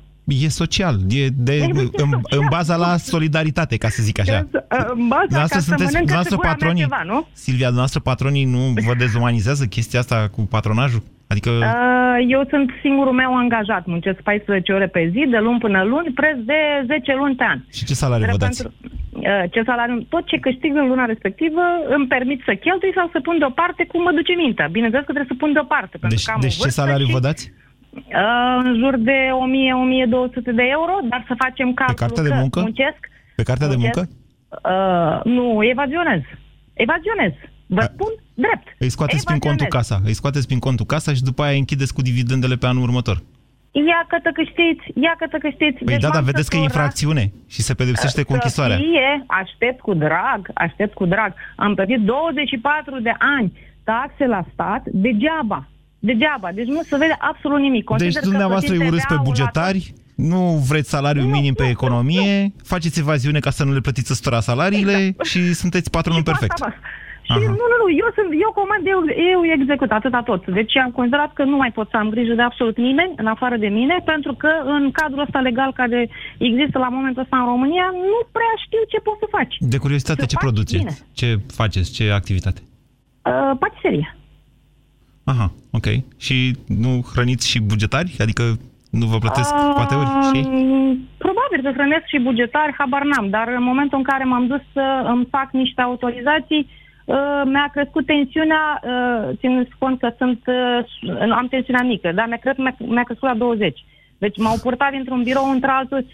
[0.46, 1.66] E social, e de,
[2.04, 4.48] în, în baza la solidaritate, ca să zic așa.
[4.94, 7.28] În baza ca să mănâncă dumneavoastră gura mea patronii, ceva, nu?
[7.32, 11.04] Silvia, dumneavoastră patronii nu vă dezumanizează chestia asta cu patronajul?
[11.32, 11.50] Adică...
[11.50, 16.10] Uh, Eu sunt singurul meu angajat, muncesc 14 ore pe zi, de luni până luni,
[16.20, 17.60] preț de 10 luni pe an.
[17.78, 18.62] Și ce salariu vă Drept dați?
[18.62, 18.78] pentru-
[19.30, 19.98] uh, Ce salariu?
[20.14, 21.62] Tot ce câștig în luna respectivă
[21.96, 24.68] îmi permit să cheltui sau să pun deoparte cum mă duce mintea.
[24.78, 25.96] Bineînțeles că trebuie să pun deoparte.
[26.04, 27.44] Pentru Deci, că am deci o ce vârstă salariu și, vă dați?
[28.24, 32.60] Uh, în jur de 1000-1200 de euro, dar să facem calculul cartea de că muncă?
[32.68, 33.02] muncesc.
[33.40, 34.02] Pe cartea de muncesc, muncă?
[34.72, 36.22] Uh, nu, evazionez.
[36.86, 37.34] Evazionez.
[37.78, 38.12] Vă spun
[38.46, 38.68] drept.
[38.86, 39.48] Îi scoateți prin Evazionez.
[39.50, 39.96] contul casa.
[40.10, 43.18] Îi scoateți prin contul casa și după aia închideți cu dividendele pe anul următor.
[43.72, 45.78] Ia că te câștiți, ia că te câștiți.
[45.84, 46.76] Păi Deci da, dar m-am vedeți că e săturat.
[46.76, 47.24] infracțiune
[47.54, 48.78] și se pedepsește cu închisoarea.
[48.78, 51.32] Să fie, aștept cu drag, aștept cu drag.
[51.56, 53.48] Am plătit 24 de ani
[53.84, 55.60] taxe la stat degeaba.
[56.00, 56.50] Degeaba.
[56.54, 57.84] Deci nu se vede absolut nimic.
[57.84, 61.54] Deci Consider că dumneavoastră îi plătim urâți pe TVA-ul la bugetari, nu vreți salariu minim
[61.54, 66.52] pe economie, faceți evaziune ca să nu le plătiți ăstora salariile și sunteți patronul perfect.
[66.52, 66.76] Asta,
[67.34, 67.40] bă.
[67.40, 69.00] Și nu, nu, nu, eu, sunt, eu comand, eu,
[69.34, 70.42] eu execut atâta tot.
[70.60, 73.58] Deci am considerat că nu mai pot să am grijă de absolut nimeni, în afară
[73.66, 76.00] de mine, pentru că în cadrul ăsta legal care
[76.38, 79.56] există la momentul ăsta în România, nu prea știu ce pot să faci.
[79.60, 80.84] De curiozitate, Să ce faci produceți?
[80.84, 80.94] bine.
[81.20, 81.28] Ce
[81.60, 81.90] faceți?
[81.98, 82.62] Ce activitate?
[83.30, 84.08] Uh, patiserie.
[85.24, 85.88] Aha, ok.
[86.26, 88.16] Și nu hrăniți și bugetari?
[88.20, 88.44] Adică
[88.92, 90.46] nu vă plătesc poate ori și ei?
[90.46, 94.62] Um, Probabil că hrănesc și bugetari, habar n-am, dar în momentul în care m-am dus
[94.74, 96.79] să îmi fac niște autorizații, uh,
[97.46, 102.56] mi-a crescut tensiunea, uh, ținând cont că sunt, uh, am tensiunea mică, dar mi-a, cre-
[102.58, 103.86] mi-a, mi-a crescut la 20.
[104.18, 106.06] Deci m-au purtat dintr-un birou într-altul.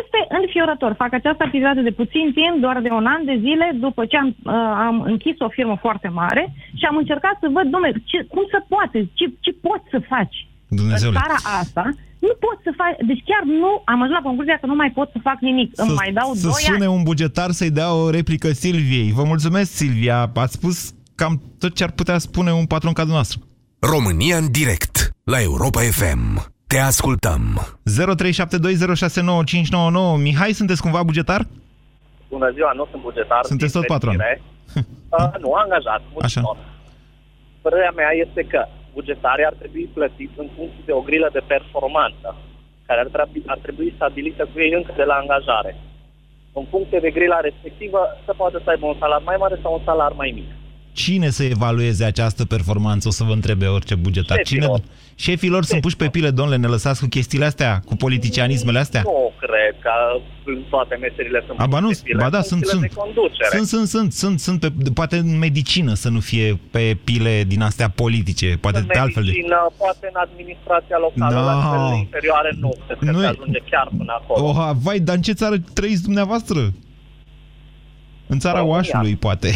[0.00, 0.92] este înfiorător.
[0.92, 4.26] Fac această activitate de puțin timp, doar de un an de zile, după ce am,
[4.44, 4.52] uh,
[4.88, 8.64] am închis o firmă foarte mare și am încercat să văd, domnule, ce, cum se
[8.68, 11.16] poate, ce, ce poți să faci Dumnezeule.
[11.16, 11.82] în țara asta.
[12.18, 15.08] Nu pot să fac, deci chiar nu, am ajuns la concluzia că nu mai pot
[15.12, 15.70] să fac nimic.
[15.74, 16.94] Îmi mai dau să doi sune ani.
[16.94, 19.12] un bugetar să-i dea o replică Silviei.
[19.12, 20.30] Vă mulțumesc, Silvia.
[20.34, 23.40] Ați spus cam tot ce ar putea spune un patron ca dumneavoastră.
[23.78, 26.52] România în direct la Europa FM.
[26.66, 27.42] Te ascultăm.
[27.84, 30.20] 0372069599.
[30.26, 31.46] Mihai, sunteți cumva bugetar?
[32.28, 33.40] Bună ziua, nu sunt bugetar.
[33.44, 34.16] Sunteți din tot patron.
[34.16, 34.42] fericire.
[35.10, 36.02] Uh, nu, angajat.
[36.22, 36.40] Așa.
[36.40, 36.56] muncitor.
[37.62, 38.60] Părerea mea este că
[38.96, 42.28] bugetarii ar trebui plătiți în funcție de o grilă de performanță,
[42.86, 45.72] care ar trebui, ar trebui stabilită cu ei încă de la angajare.
[46.58, 49.84] În funcție de grila respectivă, se poate să aibă un salar mai mare sau un
[49.84, 50.50] salar mai mic.
[50.96, 53.08] Cine să evalueze această performanță?
[53.08, 54.36] O să vă întrebe orice bugetar.
[54.44, 54.78] Șefilor.
[54.80, 54.90] Cine?
[55.14, 59.02] Șefilor sunt puși pe pile, domnule, ne lăsați cu chestiile astea, cu politicianismele astea?
[59.04, 59.90] Nu cred că
[60.44, 62.22] în toate meserile sunt A, ba nu, puse pile.
[62.22, 62.90] ba da, sunt, Funcțiile sunt.
[62.94, 63.48] de conducere.
[63.56, 67.62] Sunt, sunt, sunt, sunt, sunt pe, poate în medicină să nu fie pe pile din
[67.62, 69.28] astea politice, poate în pe altfel de...
[69.30, 71.44] medicină, poate în administrația locală, Da.
[71.50, 74.46] la nivelele interioare, nu cred că Nu se e- ajunge chiar până acolo.
[74.48, 76.58] Oha, vai, dar în ce țară trăiți dumneavoastră?
[78.26, 78.76] În țara România.
[78.76, 79.50] oașului, poate.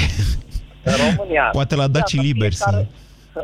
[0.89, 1.45] În România.
[1.59, 2.89] Poate la Daci Iată, liberi fiecare,
[3.33, 3.41] să...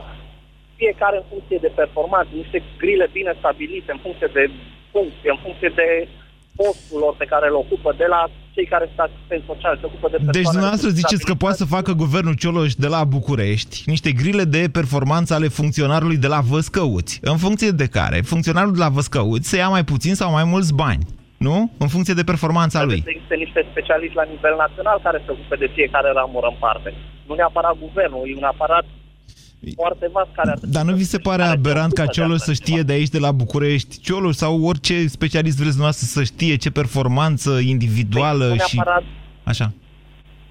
[0.80, 4.44] fiecare în funcție de performanță, niște grile bine stabilite, în funcție de
[4.94, 5.88] funcție, în funcție de
[6.60, 8.20] postul lor pe care îl ocupă, de la
[8.54, 11.56] cei care sunt asistenți sociali, se ocupă de persoane Deci dumneavoastră cu ziceți că poate
[11.56, 16.40] să facă guvernul Cioloș de la București niște grile de performanță ale funcționarului de la
[16.40, 18.18] Văscăuți, în funcție de care?
[18.20, 21.02] Funcționarul de la Văscăuți să ia mai puțin sau mai mulți bani,
[21.36, 21.70] nu?
[21.78, 23.00] În funcție de performanța lui.
[23.00, 26.58] Trebuie să existe niște specialiști la nivel național care se ocupe de fiecare ramură în
[26.58, 26.94] parte.
[27.26, 28.84] Nu neapărat guvernul, e un aparat
[29.74, 32.92] foarte vast care ar Dar nu vi se pare aberant ca Cioloș să știe de
[32.92, 38.46] aici, de la București, Cioloș sau orice specialist vreți dumneavoastră să știe ce performanță individuală
[38.46, 38.74] nu și...
[38.74, 39.04] neapărat,
[39.44, 39.72] Așa.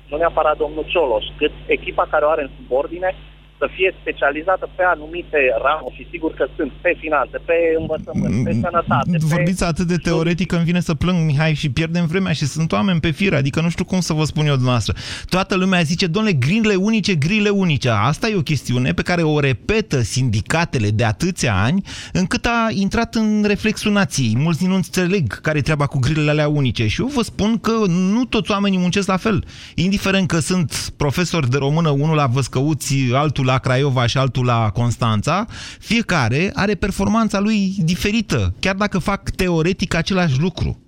[0.10, 3.16] nu neapărat domnul Cioloș, cât echipa care o are în subordine
[3.58, 8.52] să fie specializată pe anumite ramuri și sigur că sunt pe finanțe, pe învățământ, pe
[8.52, 9.18] sănătate, pe...
[9.36, 12.72] Vorbiți atât de teoretic că îmi vine să plâng, Mihai, și pierdem vremea și sunt
[12.72, 14.94] oameni pe fir, adică nu știu cum să vă spun eu dumneavoastră.
[15.30, 17.90] Toată lumea zice, domnule, grile unice, grile unice.
[17.90, 21.82] Asta e o chestiune pe care o repetă sindicatele de atâția ani,
[22.14, 24.36] încât a intrat în reflexul nației.
[24.38, 27.72] Mulți nu înțeleg care e treaba cu grilele alea unice și eu vă spun că
[27.88, 29.44] nu toți oamenii muncesc la fel.
[29.76, 34.70] Indiferent că sunt profesori de română, unul la Văscăuți, altul la Craiova și altul la
[34.74, 35.46] Constanța,
[35.80, 40.80] fiecare are performanța lui diferită, chiar dacă fac teoretic același lucru.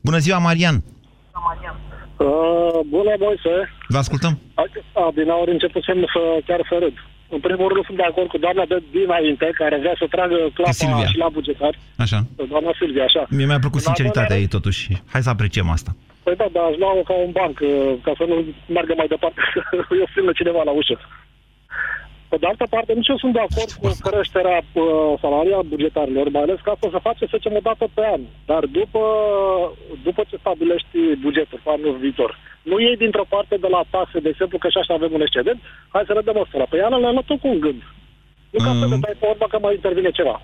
[0.00, 0.82] Bună ziua, Marian!
[2.16, 3.54] Uh, bună, Moise.
[3.88, 4.38] Vă ascultăm.
[4.54, 6.94] A, din aur începusem să chiar să râd.
[7.36, 10.70] În primul rând sunt de acord cu doamna de dinainte, care vrea să tragă clapa
[10.82, 11.06] Silvia.
[11.12, 11.74] și la bugetar.
[12.04, 12.18] Așa.
[12.52, 13.22] Doamna Silvia, așa.
[13.38, 14.82] Mie mi-a plăcut În al sinceritatea doilea ei, totuși.
[15.12, 15.90] Hai să apreciem asta.
[15.94, 17.70] rând- Păi da, dar aș lua-o ca un banc, uh,
[18.06, 18.36] ca să nu
[18.74, 20.94] meargă mai departe, să eu strângă cineva la ușă.
[22.28, 24.84] Pe de altă parte, nici eu sunt de acord cu creșterea uh,
[25.20, 28.20] salariilor bugetarilor, mai ales că asta se face, să zicem, o dată pe an.
[28.50, 29.02] Dar după,
[30.02, 32.30] după ce stabilești bugetul pe anul viitor,
[32.62, 35.60] nu iei dintr-o parte de la taxe, de exemplu, că și așa avem un excedent,
[35.88, 36.66] hai să le dăm ăsta.
[36.70, 37.82] Păi anul le-am luat tot cu un gând.
[38.50, 38.90] Nu ca să Mm.
[38.92, 40.36] le dai pe urmă că mai intervine ceva.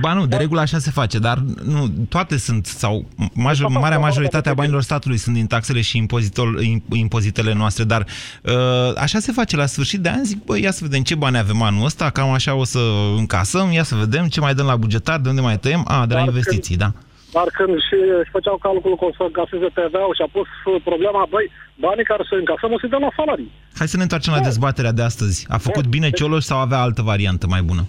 [0.00, 4.48] Ba nu, de regulă așa se face, dar nu, toate sunt, sau major, marea majoritate
[4.48, 8.06] a banilor statului sunt din taxele și impozitol, im- impozitele noastre, dar
[8.42, 8.52] uh,
[8.96, 11.62] așa se face la sfârșit de an, zic, bă, ia să vedem ce bani avem
[11.62, 12.78] anul ăsta, cam așa o să
[13.16, 16.14] încasăm, ia să vedem ce mai dăm la bugetar, de unde mai tăiem, a, de
[16.14, 16.92] la Dar investiții, da.
[17.32, 20.80] Dar când și își făceau calculul că o să încaseze TVA-ul și a pus uh,
[20.84, 21.50] problema, băi,
[21.84, 23.50] banii care să încasăm o să dăm la salarii.
[23.78, 25.46] Hai să ne întoarcem la dezbaterea de astăzi.
[25.48, 27.84] A făcut bine Cioloș sau avea altă variantă mai bună?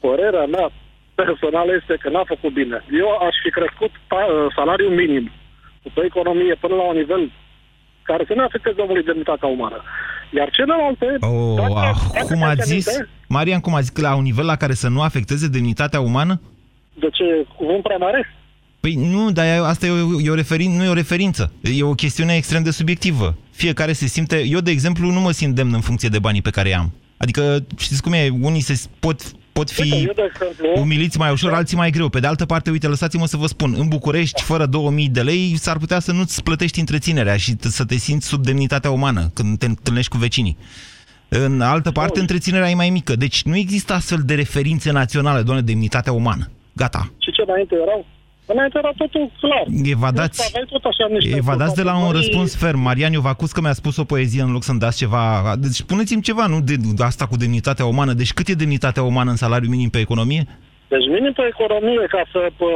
[0.00, 0.68] Părerea mea
[1.22, 2.76] personală este că n-a făcut bine.
[3.02, 5.24] Eu aș fi crescut ta- uh, salariul minim
[5.94, 7.22] pe economie până la un nivel
[8.10, 9.78] care să nu afecteze omului demnitatea umană.
[10.38, 11.06] Iar celelalte...
[11.20, 12.86] Oh, dacă- ah, dacă cum ți-ați ați zis?
[12.88, 13.96] aminte, Marian, cum ați zis?
[14.06, 16.34] La un nivel la care să nu afecteze demnitatea umană?
[17.02, 17.46] De ce?
[17.56, 18.20] Cuvânt prea mare?
[18.80, 21.52] Păi nu, dar e- asta e o, e o referin, nu e o referință.
[21.62, 23.36] E o chestiune extrem de subiectivă.
[23.50, 24.42] Fiecare se simte...
[24.46, 26.92] Eu, de exemplu, nu mă simt demn în funcție de banii pe care i-am.
[27.16, 29.20] Adică, știți cum e, unii se pot,
[29.58, 32.08] pot fi Uite, eu, de exemplu, umiliți mai ușor, alții mai greu.
[32.08, 35.54] Pe de altă parte, uite, lăsați-mă să vă spun, în București, fără 2000 de lei,
[35.56, 39.58] s-ar putea să nu-ți plătești întreținerea și t- să te simți sub demnitatea umană când
[39.58, 40.56] te întâlnești cu vecinii.
[41.28, 43.16] În altă parte, întreținerea e mai mică.
[43.16, 46.50] Deci nu există astfel de referințe naționale, doamne, demnitatea umană.
[46.72, 47.12] Gata.
[47.18, 48.06] Și ce înainte erau?
[48.52, 49.64] Înainte era totul clar.
[49.96, 52.80] Evadați, Deci, aveai tot așa niște evadați de la un categorii- răspuns ferm.
[52.88, 55.24] Marian Iovacus că mi-a spus o poezie în loc să-mi dați ceva.
[55.64, 58.12] Deci spuneți-mi ceva, nu de, de asta cu demnitatea umană.
[58.12, 60.42] Deci cât e demnitatea umană în salariu minim pe economie?
[60.92, 62.40] Deci minim pe economie ca să...
[62.60, 62.68] Pă,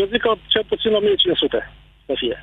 [0.00, 1.58] eu zic că cel puțin 1500
[2.06, 2.36] să fie.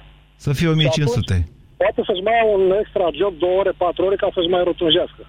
[0.46, 1.36] Să fie 1500.
[1.82, 5.24] Poate să-și mai ia un extra job, două ore, patru ore, ca să-și mai rotunjească.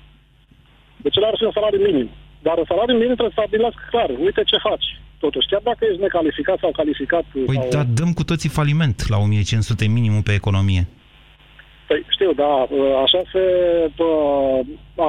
[1.04, 2.08] Deci el ar fi un salariu minim.
[2.46, 4.08] Dar un salariu minim trebuie să stabilească clar.
[4.26, 4.86] Uite ce faci.
[5.26, 7.24] Totuși, chiar dacă ești necalificat sau calificat...
[7.50, 7.68] Păi sau...
[7.74, 10.82] da, dăm cu toții faliment la 1500 minimum pe economie.
[11.88, 12.52] Păi știu, da,
[13.04, 13.44] așa se
[13.98, 14.08] pă,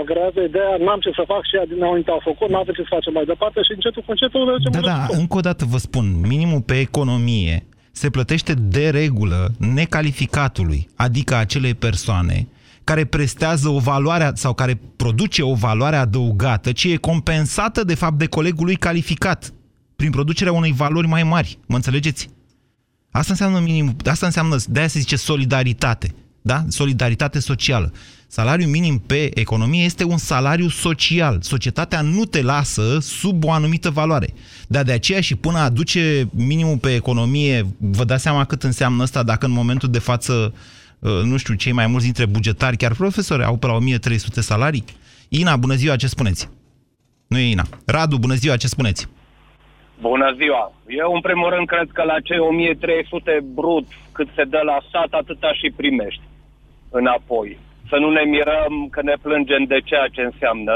[0.02, 3.14] agrează ideea, n-am ce să fac și ea dinainte au făcut, n-avem ce să facem
[3.14, 6.62] mai departe și încetul cu încetul mergem Da, da, încă o dată vă spun, minimul
[6.70, 7.56] pe economie
[7.92, 9.42] se plătește de regulă
[9.80, 12.38] necalificatului, adică acelei persoane
[12.84, 18.18] care prestează o valoare sau care produce o valoare adăugată, ce e compensată de fapt
[18.24, 19.54] de colegul lui calificat
[19.96, 21.58] prin producerea unei valori mai mari.
[21.66, 22.30] Mă înțelegeți?
[23.12, 26.16] Asta înseamnă minim, asta înseamnă, de aia se zice solidaritate.
[26.42, 26.66] Da?
[26.68, 27.94] Solidaritate socială.
[28.28, 31.42] Salariul minim pe economie este un salariu social.
[31.42, 34.34] Societatea nu te lasă sub o anumită valoare.
[34.68, 39.24] Dar de aceea și până aduce minimul pe economie, vă dați seama cât înseamnă asta
[39.24, 40.54] dacă în momentul de față,
[41.24, 44.84] nu știu, cei mai mulți dintre bugetari, chiar profesori, au pe la 1300 salarii?
[45.30, 46.50] Ina, bună ziua, ce spuneți?
[47.28, 47.68] Nu e Ina.
[47.86, 49.08] Radu, bună ziua, ce spuneți?
[50.02, 50.72] Bună ziua!
[50.88, 55.12] Eu, în primul rând, cred că la cei 1300 brut cât se dă la stat,
[55.22, 56.22] atâta și primești
[56.92, 57.58] înapoi.
[57.90, 60.74] Să nu ne mirăm că ne plângem de ceea ce înseamnă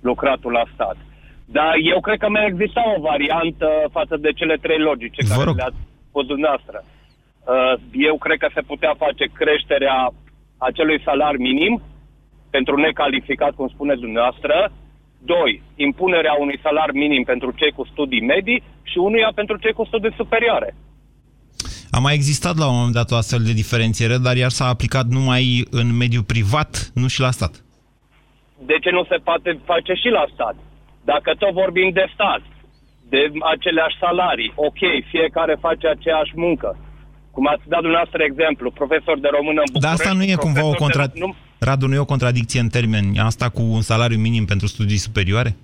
[0.00, 0.96] lucratul la stat.
[1.44, 5.44] Dar eu cred că mai exista o variantă față de cele trei logice Vă care
[5.44, 5.56] rog.
[5.56, 5.76] le-ați
[6.08, 6.84] spus dumneavoastră.
[6.84, 10.12] Uh, Eu cred că se putea face creșterea
[10.58, 11.82] acelui salar minim
[12.50, 14.72] pentru necalificat, cum spuneți dumneavoastră.
[15.24, 19.84] Doi, impunerea unui salar minim pentru cei cu studii medii și unuia pentru cei cu
[19.84, 20.74] studii superioare.
[21.90, 25.06] A mai existat la un moment dat o astfel de diferențiere, dar iar s-a aplicat
[25.06, 27.54] numai în mediul privat, nu și la stat.
[28.70, 30.56] De ce nu se poate face și la stat?
[31.04, 32.42] Dacă tot vorbim de stat,
[33.08, 33.20] de
[33.54, 34.80] aceleași salarii, ok,
[35.12, 36.68] fiecare face aceeași muncă.
[37.34, 40.02] Cum ați dat dumneavoastră exemplu, profesor de română în Dar București...
[40.02, 41.24] asta nu e cumva o profesor de- contradicție.
[41.26, 44.96] nu- Radu, nu e o contradicție în termeni asta cu un salariu minim pentru studii
[44.96, 45.56] superioare?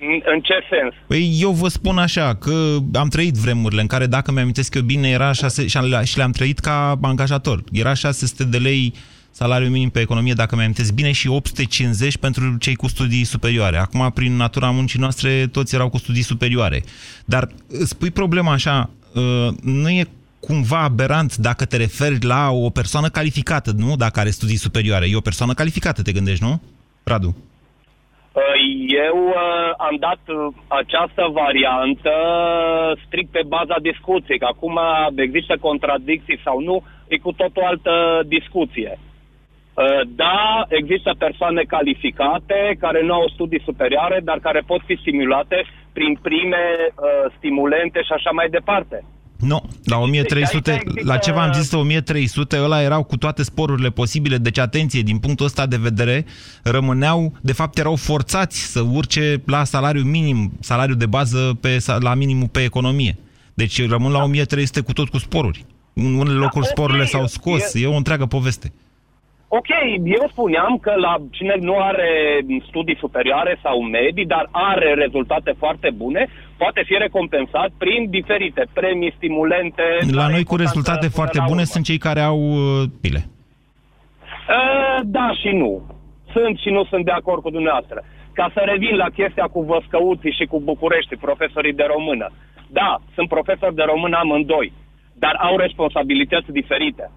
[0.00, 0.94] În- În ce sens?
[1.06, 5.08] Păi eu vă spun așa, că am trăit vremurile în care, dacă mi-amintesc eu bine,
[5.08, 7.62] era 6, și le- și le-am trăit ca angajator.
[7.72, 8.94] Era 600 de lei
[9.30, 13.76] salariul minim pe economie, dacă mi-amintesc bine, și 850 pentru cei cu studii superioare.
[13.78, 16.82] Acum, prin natura muncii noastre, toți erau cu studii superioare.
[17.24, 20.08] Dar îți pui problema așa, uh, nu e
[20.48, 23.96] cumva aberant dacă te referi la o persoană calificată, nu?
[23.96, 25.06] Dacă are studii superioare.
[25.08, 26.54] E o persoană calificată, te gândești, nu?
[27.04, 27.30] Radu.
[28.32, 28.56] Uh,
[29.08, 32.14] Eu uh, am dat uh, această variantă
[33.04, 34.78] strict pe baza discuției, că acum
[35.16, 36.76] există contradicții sau nu,
[37.08, 37.94] e cu tot o altă
[38.36, 38.98] discuție.
[38.98, 45.64] Uh, Da, există persoane calificate care nu au studii superioare, dar care pot fi stimulate
[45.92, 49.04] prin prime uh, stimulente și așa mai departe.
[49.40, 53.42] Nu, la 1300, Deci aici există- la ce v-am zis, 1300, ăla erau cu toate
[53.42, 56.24] sporurile posibile, deci atenție, din punctul ăsta de vedere,
[56.62, 61.98] rămâneau, de fapt erau forțați să urce la salariu minim, salariu de bază pe, sa-
[62.00, 63.18] la minimul pe economie.
[63.54, 65.64] Deci rămân la 1300 cu tot cu sporuri.
[65.92, 68.72] În unele locuri ok, sporurile s-au scos, e- e o întreagă poveste.
[69.48, 69.68] Ok,
[70.04, 72.10] eu spuneam că la cine nu are
[72.68, 79.14] studii superioare sau medii, dar are rezultate foarte bune, poate fi recompensat prin diferite premii,
[79.16, 79.82] stimulente.
[80.10, 81.72] La care noi e cu important rezultate până foarte la bune urmă.
[81.72, 83.20] sunt cei care au uh, pile.
[83.28, 85.82] Uh, da și nu.
[86.34, 88.04] Sunt și nu sunt de acord cu dumneavoastră.
[88.32, 92.26] Ca să revin la chestia cu Văscăuții și cu București, profesorii de română.
[92.66, 94.72] Da, sunt profesori de română amândoi,
[95.14, 97.10] dar au responsabilități diferite.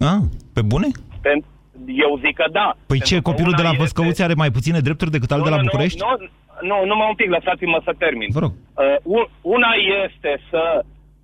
[0.00, 0.20] Ah,
[0.54, 0.88] pe bune?
[1.24, 2.66] Pen- Eu zic că da.
[2.76, 5.30] Păi Pentru ce, că copilul de una la este- Văscăuți are mai puține drepturi decât
[5.30, 6.00] al de la Nu, nu, București?
[6.04, 6.12] Nu,
[6.70, 8.28] nu, numai un pic, lăsați-mă să termin.
[8.32, 8.52] Vă rog.
[8.52, 9.70] Uh, un- una
[10.04, 10.62] este să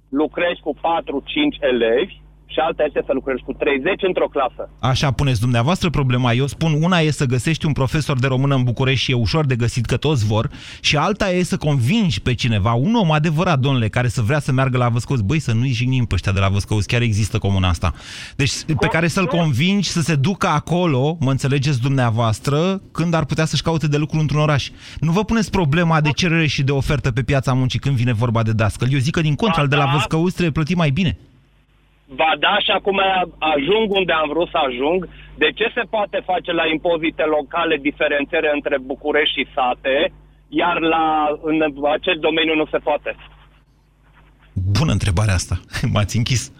[0.08, 2.14] lucrezi cu 4-5 elevi
[2.46, 4.70] și alta este să lucrezi cu 30 într-o clasă.
[4.78, 6.32] Așa puneți dumneavoastră problema.
[6.32, 9.46] Eu spun, una e să găsești un profesor de română în București și e ușor
[9.46, 13.58] de găsit că toți vor, și alta e să convingi pe cineva, un om adevărat,
[13.58, 15.24] domnule, care să vrea să meargă la Văscăuți.
[15.24, 17.92] Băi, să nu-i jignim pe ăștia de la Văscăuți, chiar există comuna asta.
[18.36, 23.44] Deci, pe care să-l convingi să se ducă acolo, mă înțelegeți dumneavoastră, când ar putea
[23.44, 24.70] să-și caute de lucru într-un oraș.
[25.00, 28.42] Nu vă puneți problema de cerere și de ofertă pe piața muncii când vine vorba
[28.42, 28.88] de dascăl.
[28.92, 31.18] Eu zic că din contră, al de la Văscăuți trebuie plătit mai bine.
[32.20, 33.00] Ba da, și acum
[33.38, 35.08] ajung unde am vrut să ajung.
[35.42, 40.12] De ce se poate face la impozite locale diferențiere între București și sate,
[40.48, 41.06] iar la,
[41.42, 41.58] în
[41.96, 43.16] acest domeniu nu se poate?
[44.78, 45.60] Bună întrebarea asta.
[45.92, 46.52] M-ați închis.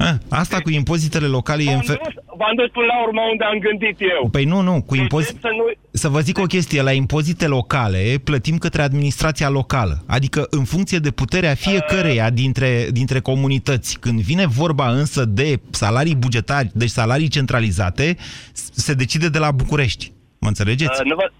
[0.00, 2.00] A, asta cu impozitele locale e în fel...
[2.36, 4.28] V-am dus până la urmă unde am gândit eu.
[4.30, 5.36] Păi nu, nu, cu impozit...
[5.40, 5.64] Să nu...
[5.90, 10.04] Să vă zic o chestie, la impozite locale plătim către administrația locală.
[10.06, 13.98] Adică în funcție de puterea fiecăreia dintre, dintre comunități.
[13.98, 18.16] Când vine vorba însă de salarii bugetari, deci salarii centralizate,
[18.52, 20.12] se decide de la București.
[20.38, 21.00] Mă înțelegeți?
[21.00, 21.30] Uh, nu vă...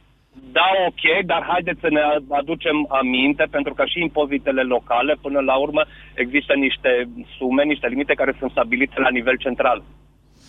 [0.53, 2.03] Da, ok, dar haideți să ne
[2.41, 5.83] aducem aminte, pentru că și impozitele locale, până la urmă,
[6.15, 9.83] există niște sume, niște limite care sunt stabilite la nivel central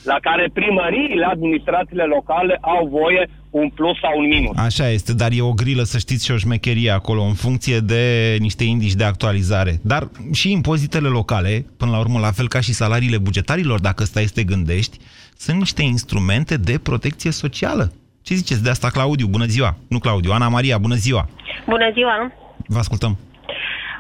[0.03, 4.57] la care primăriile, administrațiile locale au voie un plus sau un minus.
[4.57, 8.35] Așa este, dar e o grilă, să știți, și o șmecherie acolo, în funcție de
[8.39, 9.79] niște indici de actualizare.
[9.81, 14.23] Dar și impozitele locale, până la urmă, la fel ca și salariile bugetarilor, dacă stai
[14.23, 14.97] să te gândești,
[15.37, 17.91] sunt niște instrumente de protecție socială.
[18.21, 19.27] Ce ziceți de asta, Claudiu?
[19.27, 19.75] Bună ziua!
[19.89, 21.25] Nu Claudiu, Ana Maria, bună ziua!
[21.65, 22.31] Bună ziua!
[22.67, 23.17] Vă ascultăm!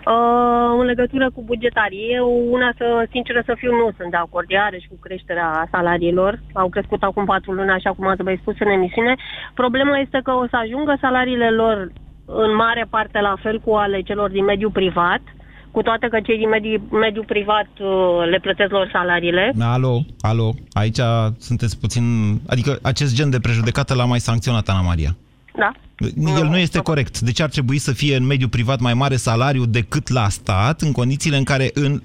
[0.05, 4.49] Uh, în legătură cu bugetarii, eu, una să, sinceră să fiu, nu sunt de acord
[4.49, 6.39] iarăși cu creșterea salariilor.
[6.53, 9.15] Au crescut acum patru luni, așa cum ați mai spus în emisiune.
[9.53, 11.91] Problema este că o să ajungă salariile lor
[12.25, 15.21] în mare parte la fel cu ale celor din mediul privat,
[15.71, 19.53] cu toate că cei din mediul, mediul privat uh, le plătesc lor salariile.
[19.59, 20.99] Alo, alo, aici
[21.37, 22.03] sunteți puțin...
[22.47, 25.15] Adică acest gen de prejudecată l-a mai sancționat Ana Maria.
[25.57, 25.71] Da.
[26.37, 27.19] El nu este corect.
[27.19, 30.91] Deci ar trebui să fie în mediul privat mai mare salariu decât la stat, în
[30.91, 32.01] condițiile în care în,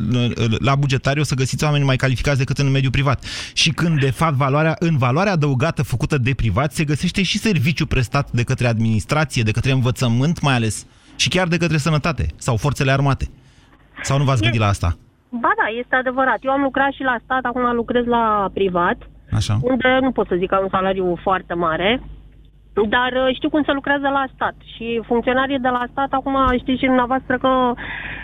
[0.58, 3.24] la bugetariu o să găsiți oameni mai calificați decât în mediul privat.
[3.52, 7.86] Și când, de fapt, valoarea, în valoarea adăugată făcută de privat se găsește și serviciu
[7.86, 10.86] prestat de către administrație, de către învățământ mai ales,
[11.16, 13.28] și chiar de către sănătate sau forțele armate.
[14.02, 14.96] Sau nu v-ați gândit la asta?
[15.30, 16.38] Ba da, este adevărat.
[16.40, 18.96] Eu am lucrat și la stat, acum lucrez la privat,
[19.32, 19.54] Așa.
[19.62, 22.00] unde nu pot să zic că am un salariu foarte mare,
[22.88, 26.78] dar uh, știu cum se lucrează la stat și funcționarii de la stat, acum știți
[26.78, 27.72] și dumneavoastră că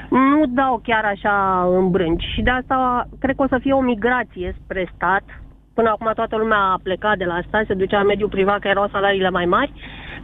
[0.08, 3.80] nu dau chiar așa în brânci și de asta cred că o să fie o
[3.80, 5.22] migrație spre stat.
[5.74, 8.68] Până acum toată lumea a plecat de la stat, se ducea în mediul privat că
[8.68, 9.72] erau salariile mai mari.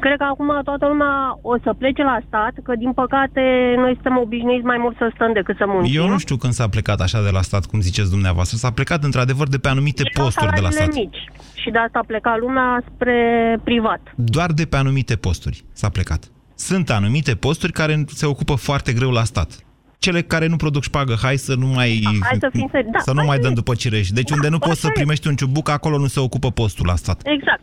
[0.01, 3.40] Cred că acum toată lumea o să plece la stat, că din păcate
[3.76, 6.01] noi suntem obișnuiți mai mult să stăm decât să muncim.
[6.01, 8.57] Eu nu știu când s-a plecat așa de la stat, cum ziceți dumneavoastră.
[8.57, 10.82] S-a plecat într-adevăr de pe anumite Erau posturi de la stat.
[10.82, 11.22] salariile mici
[11.62, 13.16] și de asta pleca lumea spre
[13.64, 14.01] privat.
[14.14, 16.22] Doar de pe anumite posturi s-a plecat.
[16.55, 19.51] Sunt anumite posturi care se ocupă foarte greu la stat.
[19.99, 23.11] Cele care nu produc șpagă, hai să nu mai, Hai să fim seri- da, să
[23.12, 24.12] nu hai mai să- dăm după cireși.
[24.12, 24.99] Deci unde nu poți să așa e.
[25.01, 27.20] primești un ciubuc, acolo nu se ocupă postul la stat.
[27.24, 27.62] Exact.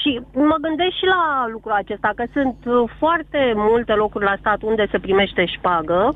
[0.00, 4.62] Și mă gândesc și la lucrul acesta, că sunt uh, foarte multe locuri la stat
[4.62, 6.14] unde se primește șpagă,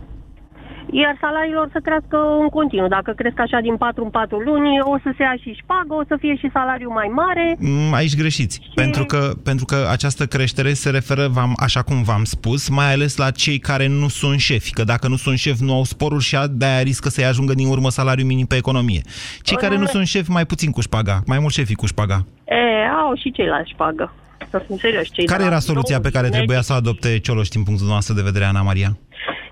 [1.00, 2.88] iar salariilor să crească în continuu.
[2.88, 6.04] Dacă cresc așa din 4 în 4 luni, o să se ia și șpagă, o
[6.08, 7.56] să fie și salariu mai mare.
[7.58, 12.24] Mm, Aici greșiți, pentru, că, pentru că această creștere se referă, v-am, așa cum v-am
[12.24, 15.74] spus, mai ales la cei care nu sunt șefi, că dacă nu sunt șefi nu
[15.74, 19.00] au sporuri și de-aia riscă să-i ajungă din urmă salariul minim pe economie.
[19.42, 22.18] Cei care nu sunt șefi mai puțin cu șpaga, mai mult șefii cu șpaga.
[22.44, 24.12] E, au și ceilalți șpagă.
[24.50, 25.10] Să fim serioși.
[25.10, 26.36] Cei Care de la era soluția pe care medici.
[26.38, 28.90] trebuia să o adopte Cioloș din punctul noastră de vedere, Ana Maria?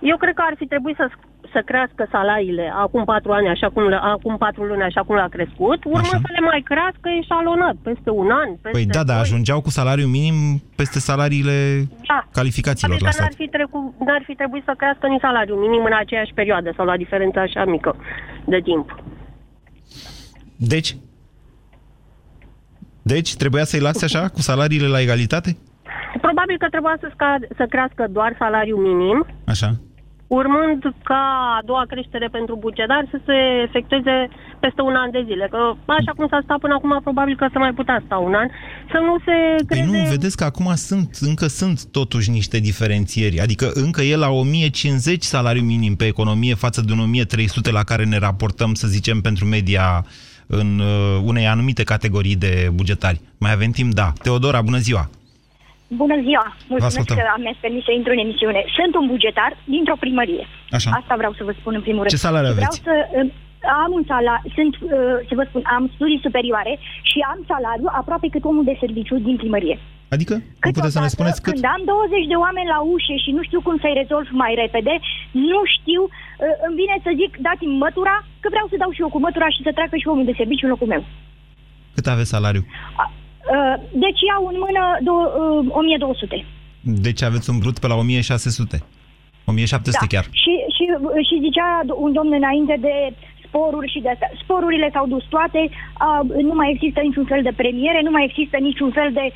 [0.00, 1.06] Eu cred că ar fi trebuit să,
[1.52, 5.28] să crească salariile acum patru ani, așa cum le, acum patru luni, așa cum l-a
[5.36, 9.22] crescut, urmând să le mai crească eșalonat, peste un an, peste Păi da, da, doi.
[9.22, 10.36] ajungeau cu salariu minim
[10.76, 11.56] peste salariile
[12.08, 12.18] Da.
[12.32, 13.26] calificațiilor Adică la stat.
[13.26, 16.84] n-ar fi, trecu, n-ar fi trebuit să crească nici salariul minim în aceeași perioadă sau
[16.86, 17.96] la diferență așa mică
[18.44, 18.86] de timp.
[20.56, 20.96] Deci?
[23.14, 25.50] Deci trebuia să-i lase așa, cu salariile la egalitate?
[26.26, 29.18] Probabil că trebuia să, scad, să crească doar salariul minim,
[29.52, 29.70] Așa.
[30.40, 30.80] urmând
[31.10, 31.22] ca
[31.58, 33.36] a doua creștere pentru bugetari să se
[33.66, 34.16] efectueze
[34.64, 35.46] peste un an de zile.
[35.50, 35.60] Că
[36.00, 38.48] așa cum s-a stat până acum, probabil că se mai putea sta un an,
[38.92, 40.02] să nu se Păi creeze...
[40.02, 43.40] nu, vedeți că acum sunt, încă sunt totuși niște diferențieri.
[43.40, 48.04] Adică încă e la 1050 salariu minim pe economie față de un 1300 la care
[48.04, 50.04] ne raportăm, să zicem, pentru media
[50.58, 53.20] în uh, unei anumite categorii de bugetari.
[53.38, 53.90] Mai avem timp?
[53.94, 54.08] Da.
[54.22, 55.04] Teodora, bună ziua!
[56.02, 56.46] Bună ziua!
[56.68, 57.16] Mulțumesc ascultăm.
[57.16, 58.60] că mi-ați permis să intru în emisiune.
[58.78, 60.44] Sunt un bugetar dintr-o primărie.
[60.76, 60.90] Așa.
[61.00, 62.14] Asta vreau să vă spun în primul rând.
[62.14, 62.82] Ce salariu Și Vreau aveți?
[62.88, 62.94] să
[63.24, 63.30] uh,
[63.82, 66.74] am un salariu, sunt, uh, să vă spun, am studii superioare
[67.10, 69.76] și am salariu aproape cât omul de serviciu din primărie.
[70.14, 70.34] Adică?
[70.64, 71.52] Nu puteți să ne spuneți cât?
[71.52, 74.94] Când am 20 de oameni la ușe și nu știu cum să-i rezolv mai repede,
[75.50, 79.10] nu știu, uh, îmi vine să zic, dați-mi mătura, că vreau să dau și eu
[79.14, 81.02] cu mătura și să treacă și omul de serviciu în locul meu.
[81.96, 82.62] Cât aveți salariu?
[82.66, 86.36] Uh, Deci iau în mână do- uh, 1200.
[87.06, 88.76] Deci aveți un brut pe la 1600.
[89.44, 90.26] 1700 chiar.
[90.42, 90.84] Și, și,
[91.28, 91.68] și zicea
[92.04, 92.94] un domn înainte de
[93.50, 94.30] sporuri și de astea.
[94.42, 98.56] Sporurile s-au dus toate, uh, nu mai există niciun fel de premiere, nu mai există
[98.68, 99.26] niciun fel de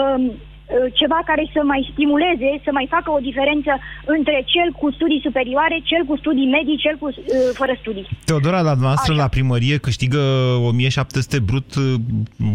[0.00, 3.72] um, uh, ceva care să mai stimuleze, să mai facă o diferență
[4.16, 7.16] între cel cu studii superioare, cel cu studii medii, cel cu uh,
[7.60, 8.06] fără studii.
[8.28, 9.22] Teodora, la noastră, Așa.
[9.22, 10.22] la primărie, câștigă
[10.70, 11.84] 1700 brut uh,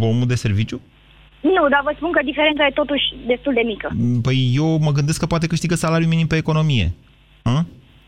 [0.09, 0.79] omul de serviciu?
[1.55, 3.87] Nu, dar vă spun că diferența e totuși destul de mică.
[4.21, 6.87] Păi eu mă gândesc că poate câștigă salariul minim pe economie.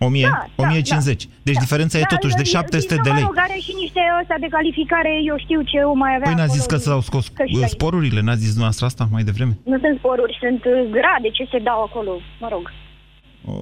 [0.01, 0.05] Hă?
[0.05, 1.23] 1000, da, 1050.
[1.23, 1.59] Da, deci da.
[1.59, 3.23] diferența da, e totuși de 700 de lei.
[3.23, 6.65] Mă și niște ăsta de calificare, eu știu ce o mai avea Păi n-a zis
[6.65, 7.25] că s-au scos
[7.65, 8.21] sporurile?
[8.21, 9.53] N-a zis dumneavoastră asta mai devreme?
[9.63, 12.71] Nu sunt sporuri, sunt uh, grade ce se dau acolo, mă rog.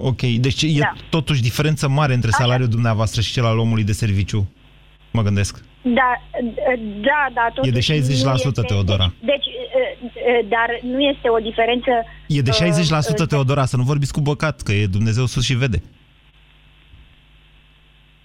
[0.10, 0.94] Ok, deci e da.
[1.10, 2.76] totuși diferență mare între salariul Așa.
[2.76, 4.52] dumneavoastră și cel al omului de serviciu,
[5.12, 5.64] mă gândesc.
[5.82, 6.12] Da,
[7.02, 7.68] da, da.
[7.68, 9.14] E de 60%, este, Teodora.
[9.20, 9.46] Deci,
[10.50, 11.92] dar nu este o diferență...
[12.28, 15.54] E de 60%, uh, Teodora, să nu vorbiți cu băcat, că e Dumnezeu sus și
[15.54, 15.82] vede.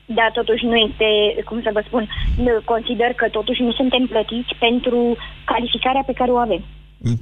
[0.06, 1.08] Da, totuși nu este,
[1.44, 2.08] cum să vă spun,
[2.64, 6.62] consider că totuși nu suntem plătiți pentru calificarea pe care o avem.
[6.98, 7.20] Mm.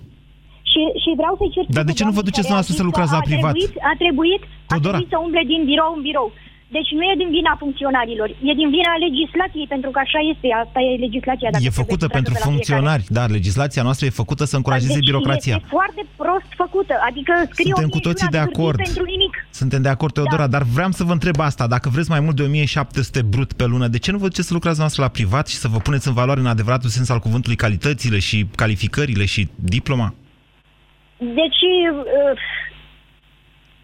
[0.71, 1.65] Și, și vreau să-i cer...
[1.69, 3.53] Dar de ce nu vă duceți noastră să lucrați la privat?
[3.53, 4.43] Trebuit, a trebuit,
[4.75, 6.29] a trebuit să umble din birou în birou.
[6.77, 10.79] Deci nu e din vina funcționarilor, e din vina legislației, pentru că așa este, asta
[10.81, 11.49] e legislația.
[11.51, 15.57] Dacă e făcută pentru funcționari, dar legislația noastră e făcută să încurajeze deci birocrația.
[15.57, 18.77] Este foarte prost făcută, adică scrie Suntem cu toții de acord.
[18.77, 19.47] Pentru nimic.
[19.51, 20.55] Suntem de acord, Teodora, da.
[20.55, 23.87] dar vreau să vă întreb asta, dacă vreți mai mult de 1700 brut pe lună,
[23.95, 26.15] de ce nu vă duceți să lucrați noastră la privat și să vă puneți în
[26.15, 30.15] valoare în adevăratul sens al cuvântului calitățile și calificările și diploma?
[31.19, 31.61] Deci,
[31.93, 32.39] uh,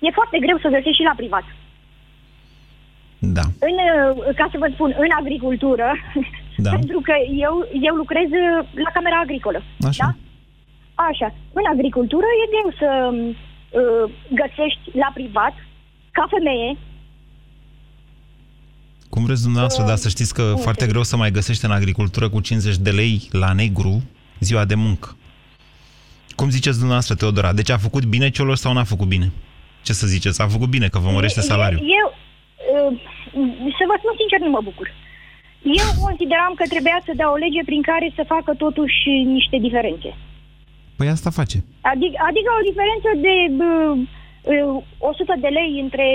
[0.07, 1.45] e foarte greu să găsești și la privat.
[3.19, 3.45] Da.
[3.69, 5.89] În, uh, ca să vă spun, în agricultură,
[6.65, 6.71] da.
[6.71, 7.15] pentru că
[7.47, 7.55] eu,
[7.89, 9.63] eu lucrez uh, la Camera Agricolă.
[9.91, 10.05] Așa.
[10.05, 10.11] Da?
[11.11, 11.29] Așa.
[11.53, 14.05] În agricultură e greu să uh,
[14.41, 15.55] găsești la privat,
[16.11, 16.77] ca femeie,
[19.11, 21.71] cum vreți dumneavoastră, uh, dar să știți că uh, foarte greu să mai găsești în
[21.71, 24.03] agricultură cu 50 de lei la negru
[24.41, 25.17] ziua de muncă.
[26.35, 27.53] Cum ziceți dumneavoastră, Teodora?
[27.53, 29.33] Deci a făcut bine Cioloș sau n-a făcut bine?
[29.83, 30.43] Ce să ziceți?
[30.43, 31.81] A făcut bine, că vă mărește salariul.
[31.81, 32.18] Eu, Ehm,
[33.79, 34.89] să vă spun sincer, nu mă bucur.
[35.83, 40.11] Eu consideram că trebuia să dea o lege prin care să facă totuși niște diferențe.
[40.99, 41.59] Păi asta face.
[41.93, 46.07] Adică, adică o diferență de uh, 100 de lei între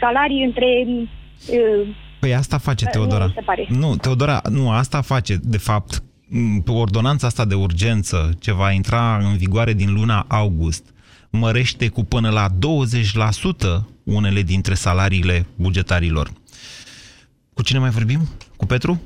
[0.00, 0.68] salarii, între...
[0.86, 1.82] Uh,
[2.20, 3.24] păi asta face, Teodora.
[3.24, 3.66] Nu, se pare.
[3.68, 6.02] nu, Teodora, nu, asta face, de fapt,
[6.66, 10.84] ordonanța asta de urgență, ce va intra în vigoare din luna august,
[11.30, 12.50] mărește cu până la 20%
[14.02, 16.30] unele dintre salariile bugetarilor.
[17.54, 18.20] Cu cine mai vorbim?
[18.56, 19.00] Cu Petru?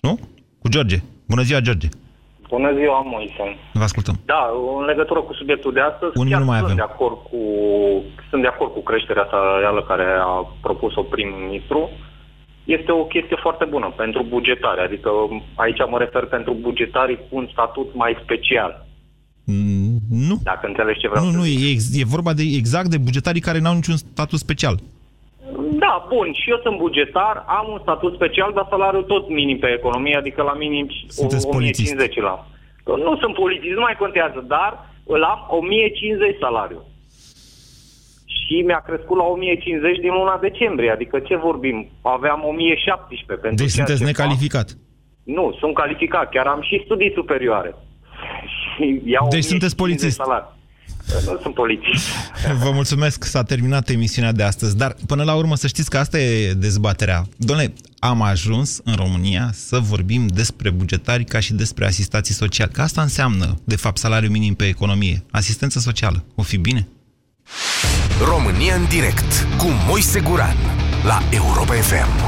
[0.00, 0.18] Nu?
[0.62, 0.96] Cu George.
[1.28, 1.88] Bună ziua, George!
[2.48, 3.44] Bună ziua, Moise.
[3.72, 4.16] Vă ascultăm.
[4.24, 4.42] Da,
[4.80, 6.76] în legătură cu subiectul de astăzi, Un chiar nu mai sunt, avem.
[6.82, 7.40] De acord cu,
[8.30, 10.32] sunt de acord cu creșterea salarială care a
[10.66, 11.90] propus-o prim-ministru.
[12.64, 15.10] Este o chestie foarte bună pentru bugetare, adică
[15.54, 18.86] aici mă refer pentru bugetarii cu un statut mai special.
[19.44, 20.36] Mm, nu.
[20.42, 21.80] Dacă înțelegi ce vreau Nu, să nu, zic.
[21.96, 24.76] e, e vorba de exact de bugetarii care n-au niciun statut special.
[25.98, 29.68] Da, bun, și eu sunt bugetar, am un statut special, dar salariul tot minim pe
[29.78, 32.46] economie, adică la minim Sunteți 1050 la.
[33.06, 34.70] Nu sunt polițist, nu mai contează, dar
[35.14, 36.80] îl am 1050 salariu.
[38.26, 41.88] Și mi-a crescut la 1050 din luna decembrie, adică ce vorbim?
[42.02, 44.68] Aveam 1017 pentru Deci ceea sunteți ce necalificat.
[44.70, 44.78] fac.
[45.36, 47.74] Nu, sunt calificat, chiar am și studii superioare.
[48.56, 50.16] Și iau Deci sunteți 1050 polițist.
[50.22, 50.50] salariu.
[51.24, 52.06] Nu sunt polițist.
[52.62, 56.18] Vă mulțumesc, s-a terminat emisiunea de astăzi, dar până la urmă să știți că asta
[56.18, 57.26] e dezbaterea.
[57.36, 62.82] Doamne, am ajuns în România să vorbim despre bugetari ca și despre asistații sociali, că
[62.82, 66.24] asta înseamnă, de fapt, salariul minim pe economie, asistență socială.
[66.34, 66.88] O fi bine?
[68.24, 70.56] România în direct cu Moise Guran
[71.04, 72.27] la Europa FM.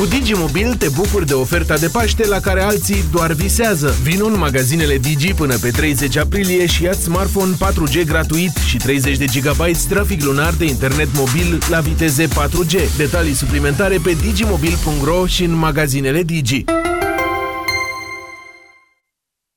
[0.00, 3.94] Cu Digimobil te bucuri de oferta de Paște la care alții doar visează.
[4.02, 9.16] Vino în magazinele Digi până pe 30 aprilie și ia smartphone 4G gratuit și 30
[9.16, 12.96] de GB trafic lunar de internet mobil la viteze 4G.
[12.96, 16.64] Detalii suplimentare pe digimobil.ro și în magazinele Digi.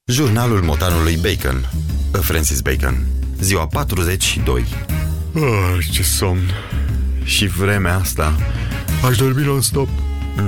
[0.05, 1.69] Jurnalul motanului Bacon
[2.11, 3.05] Francis Bacon
[3.39, 4.65] Ziua 42
[5.35, 6.51] Ah, ce somn.
[7.23, 8.35] Și vremea asta.
[9.05, 9.87] Aș dormi non-stop.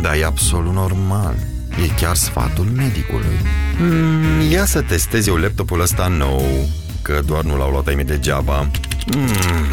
[0.01, 1.35] Da, e absolut normal
[1.83, 3.39] E chiar sfatul medicului.
[3.79, 6.69] Mm, ia să testez eu laptopul ăsta nou,
[7.01, 8.71] că doar nu l-au luat ai mei degeaba.
[9.15, 9.65] Mm,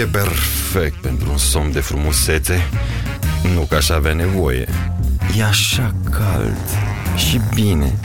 [0.00, 2.68] e perfect pentru un somn de frumusețe.
[3.54, 4.68] Nu că aș avea nevoie.
[5.38, 6.64] E așa cald
[7.16, 7.98] și bine.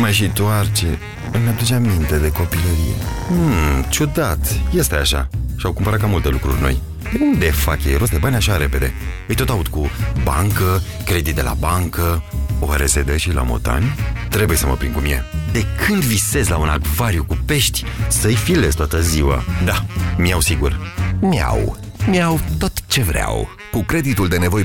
[0.00, 0.98] Mai și toarce.
[1.32, 2.96] Îmi aduce aminte de copilărie.
[3.28, 4.54] Hmm, ciudat.
[4.74, 5.28] Este așa.
[5.56, 6.82] Și-au cumpărat cam multe lucruri noi.
[7.12, 8.92] De unde fac ei rost de bani așa repede?
[9.26, 9.90] Îi tot aud cu
[10.22, 12.22] bancă, credit de la bancă,
[12.60, 13.94] oare se dă și la motani?
[14.28, 15.24] Trebuie să mă prind cum e.
[15.52, 19.44] De când visez la un acvariu cu pești, să-i filez toată ziua.
[19.64, 19.84] Da,
[20.16, 20.94] mi-au sigur.
[21.20, 21.76] Miau.
[22.06, 23.48] Miau tot ce vreau.
[23.72, 24.62] Cu creditul de nevoi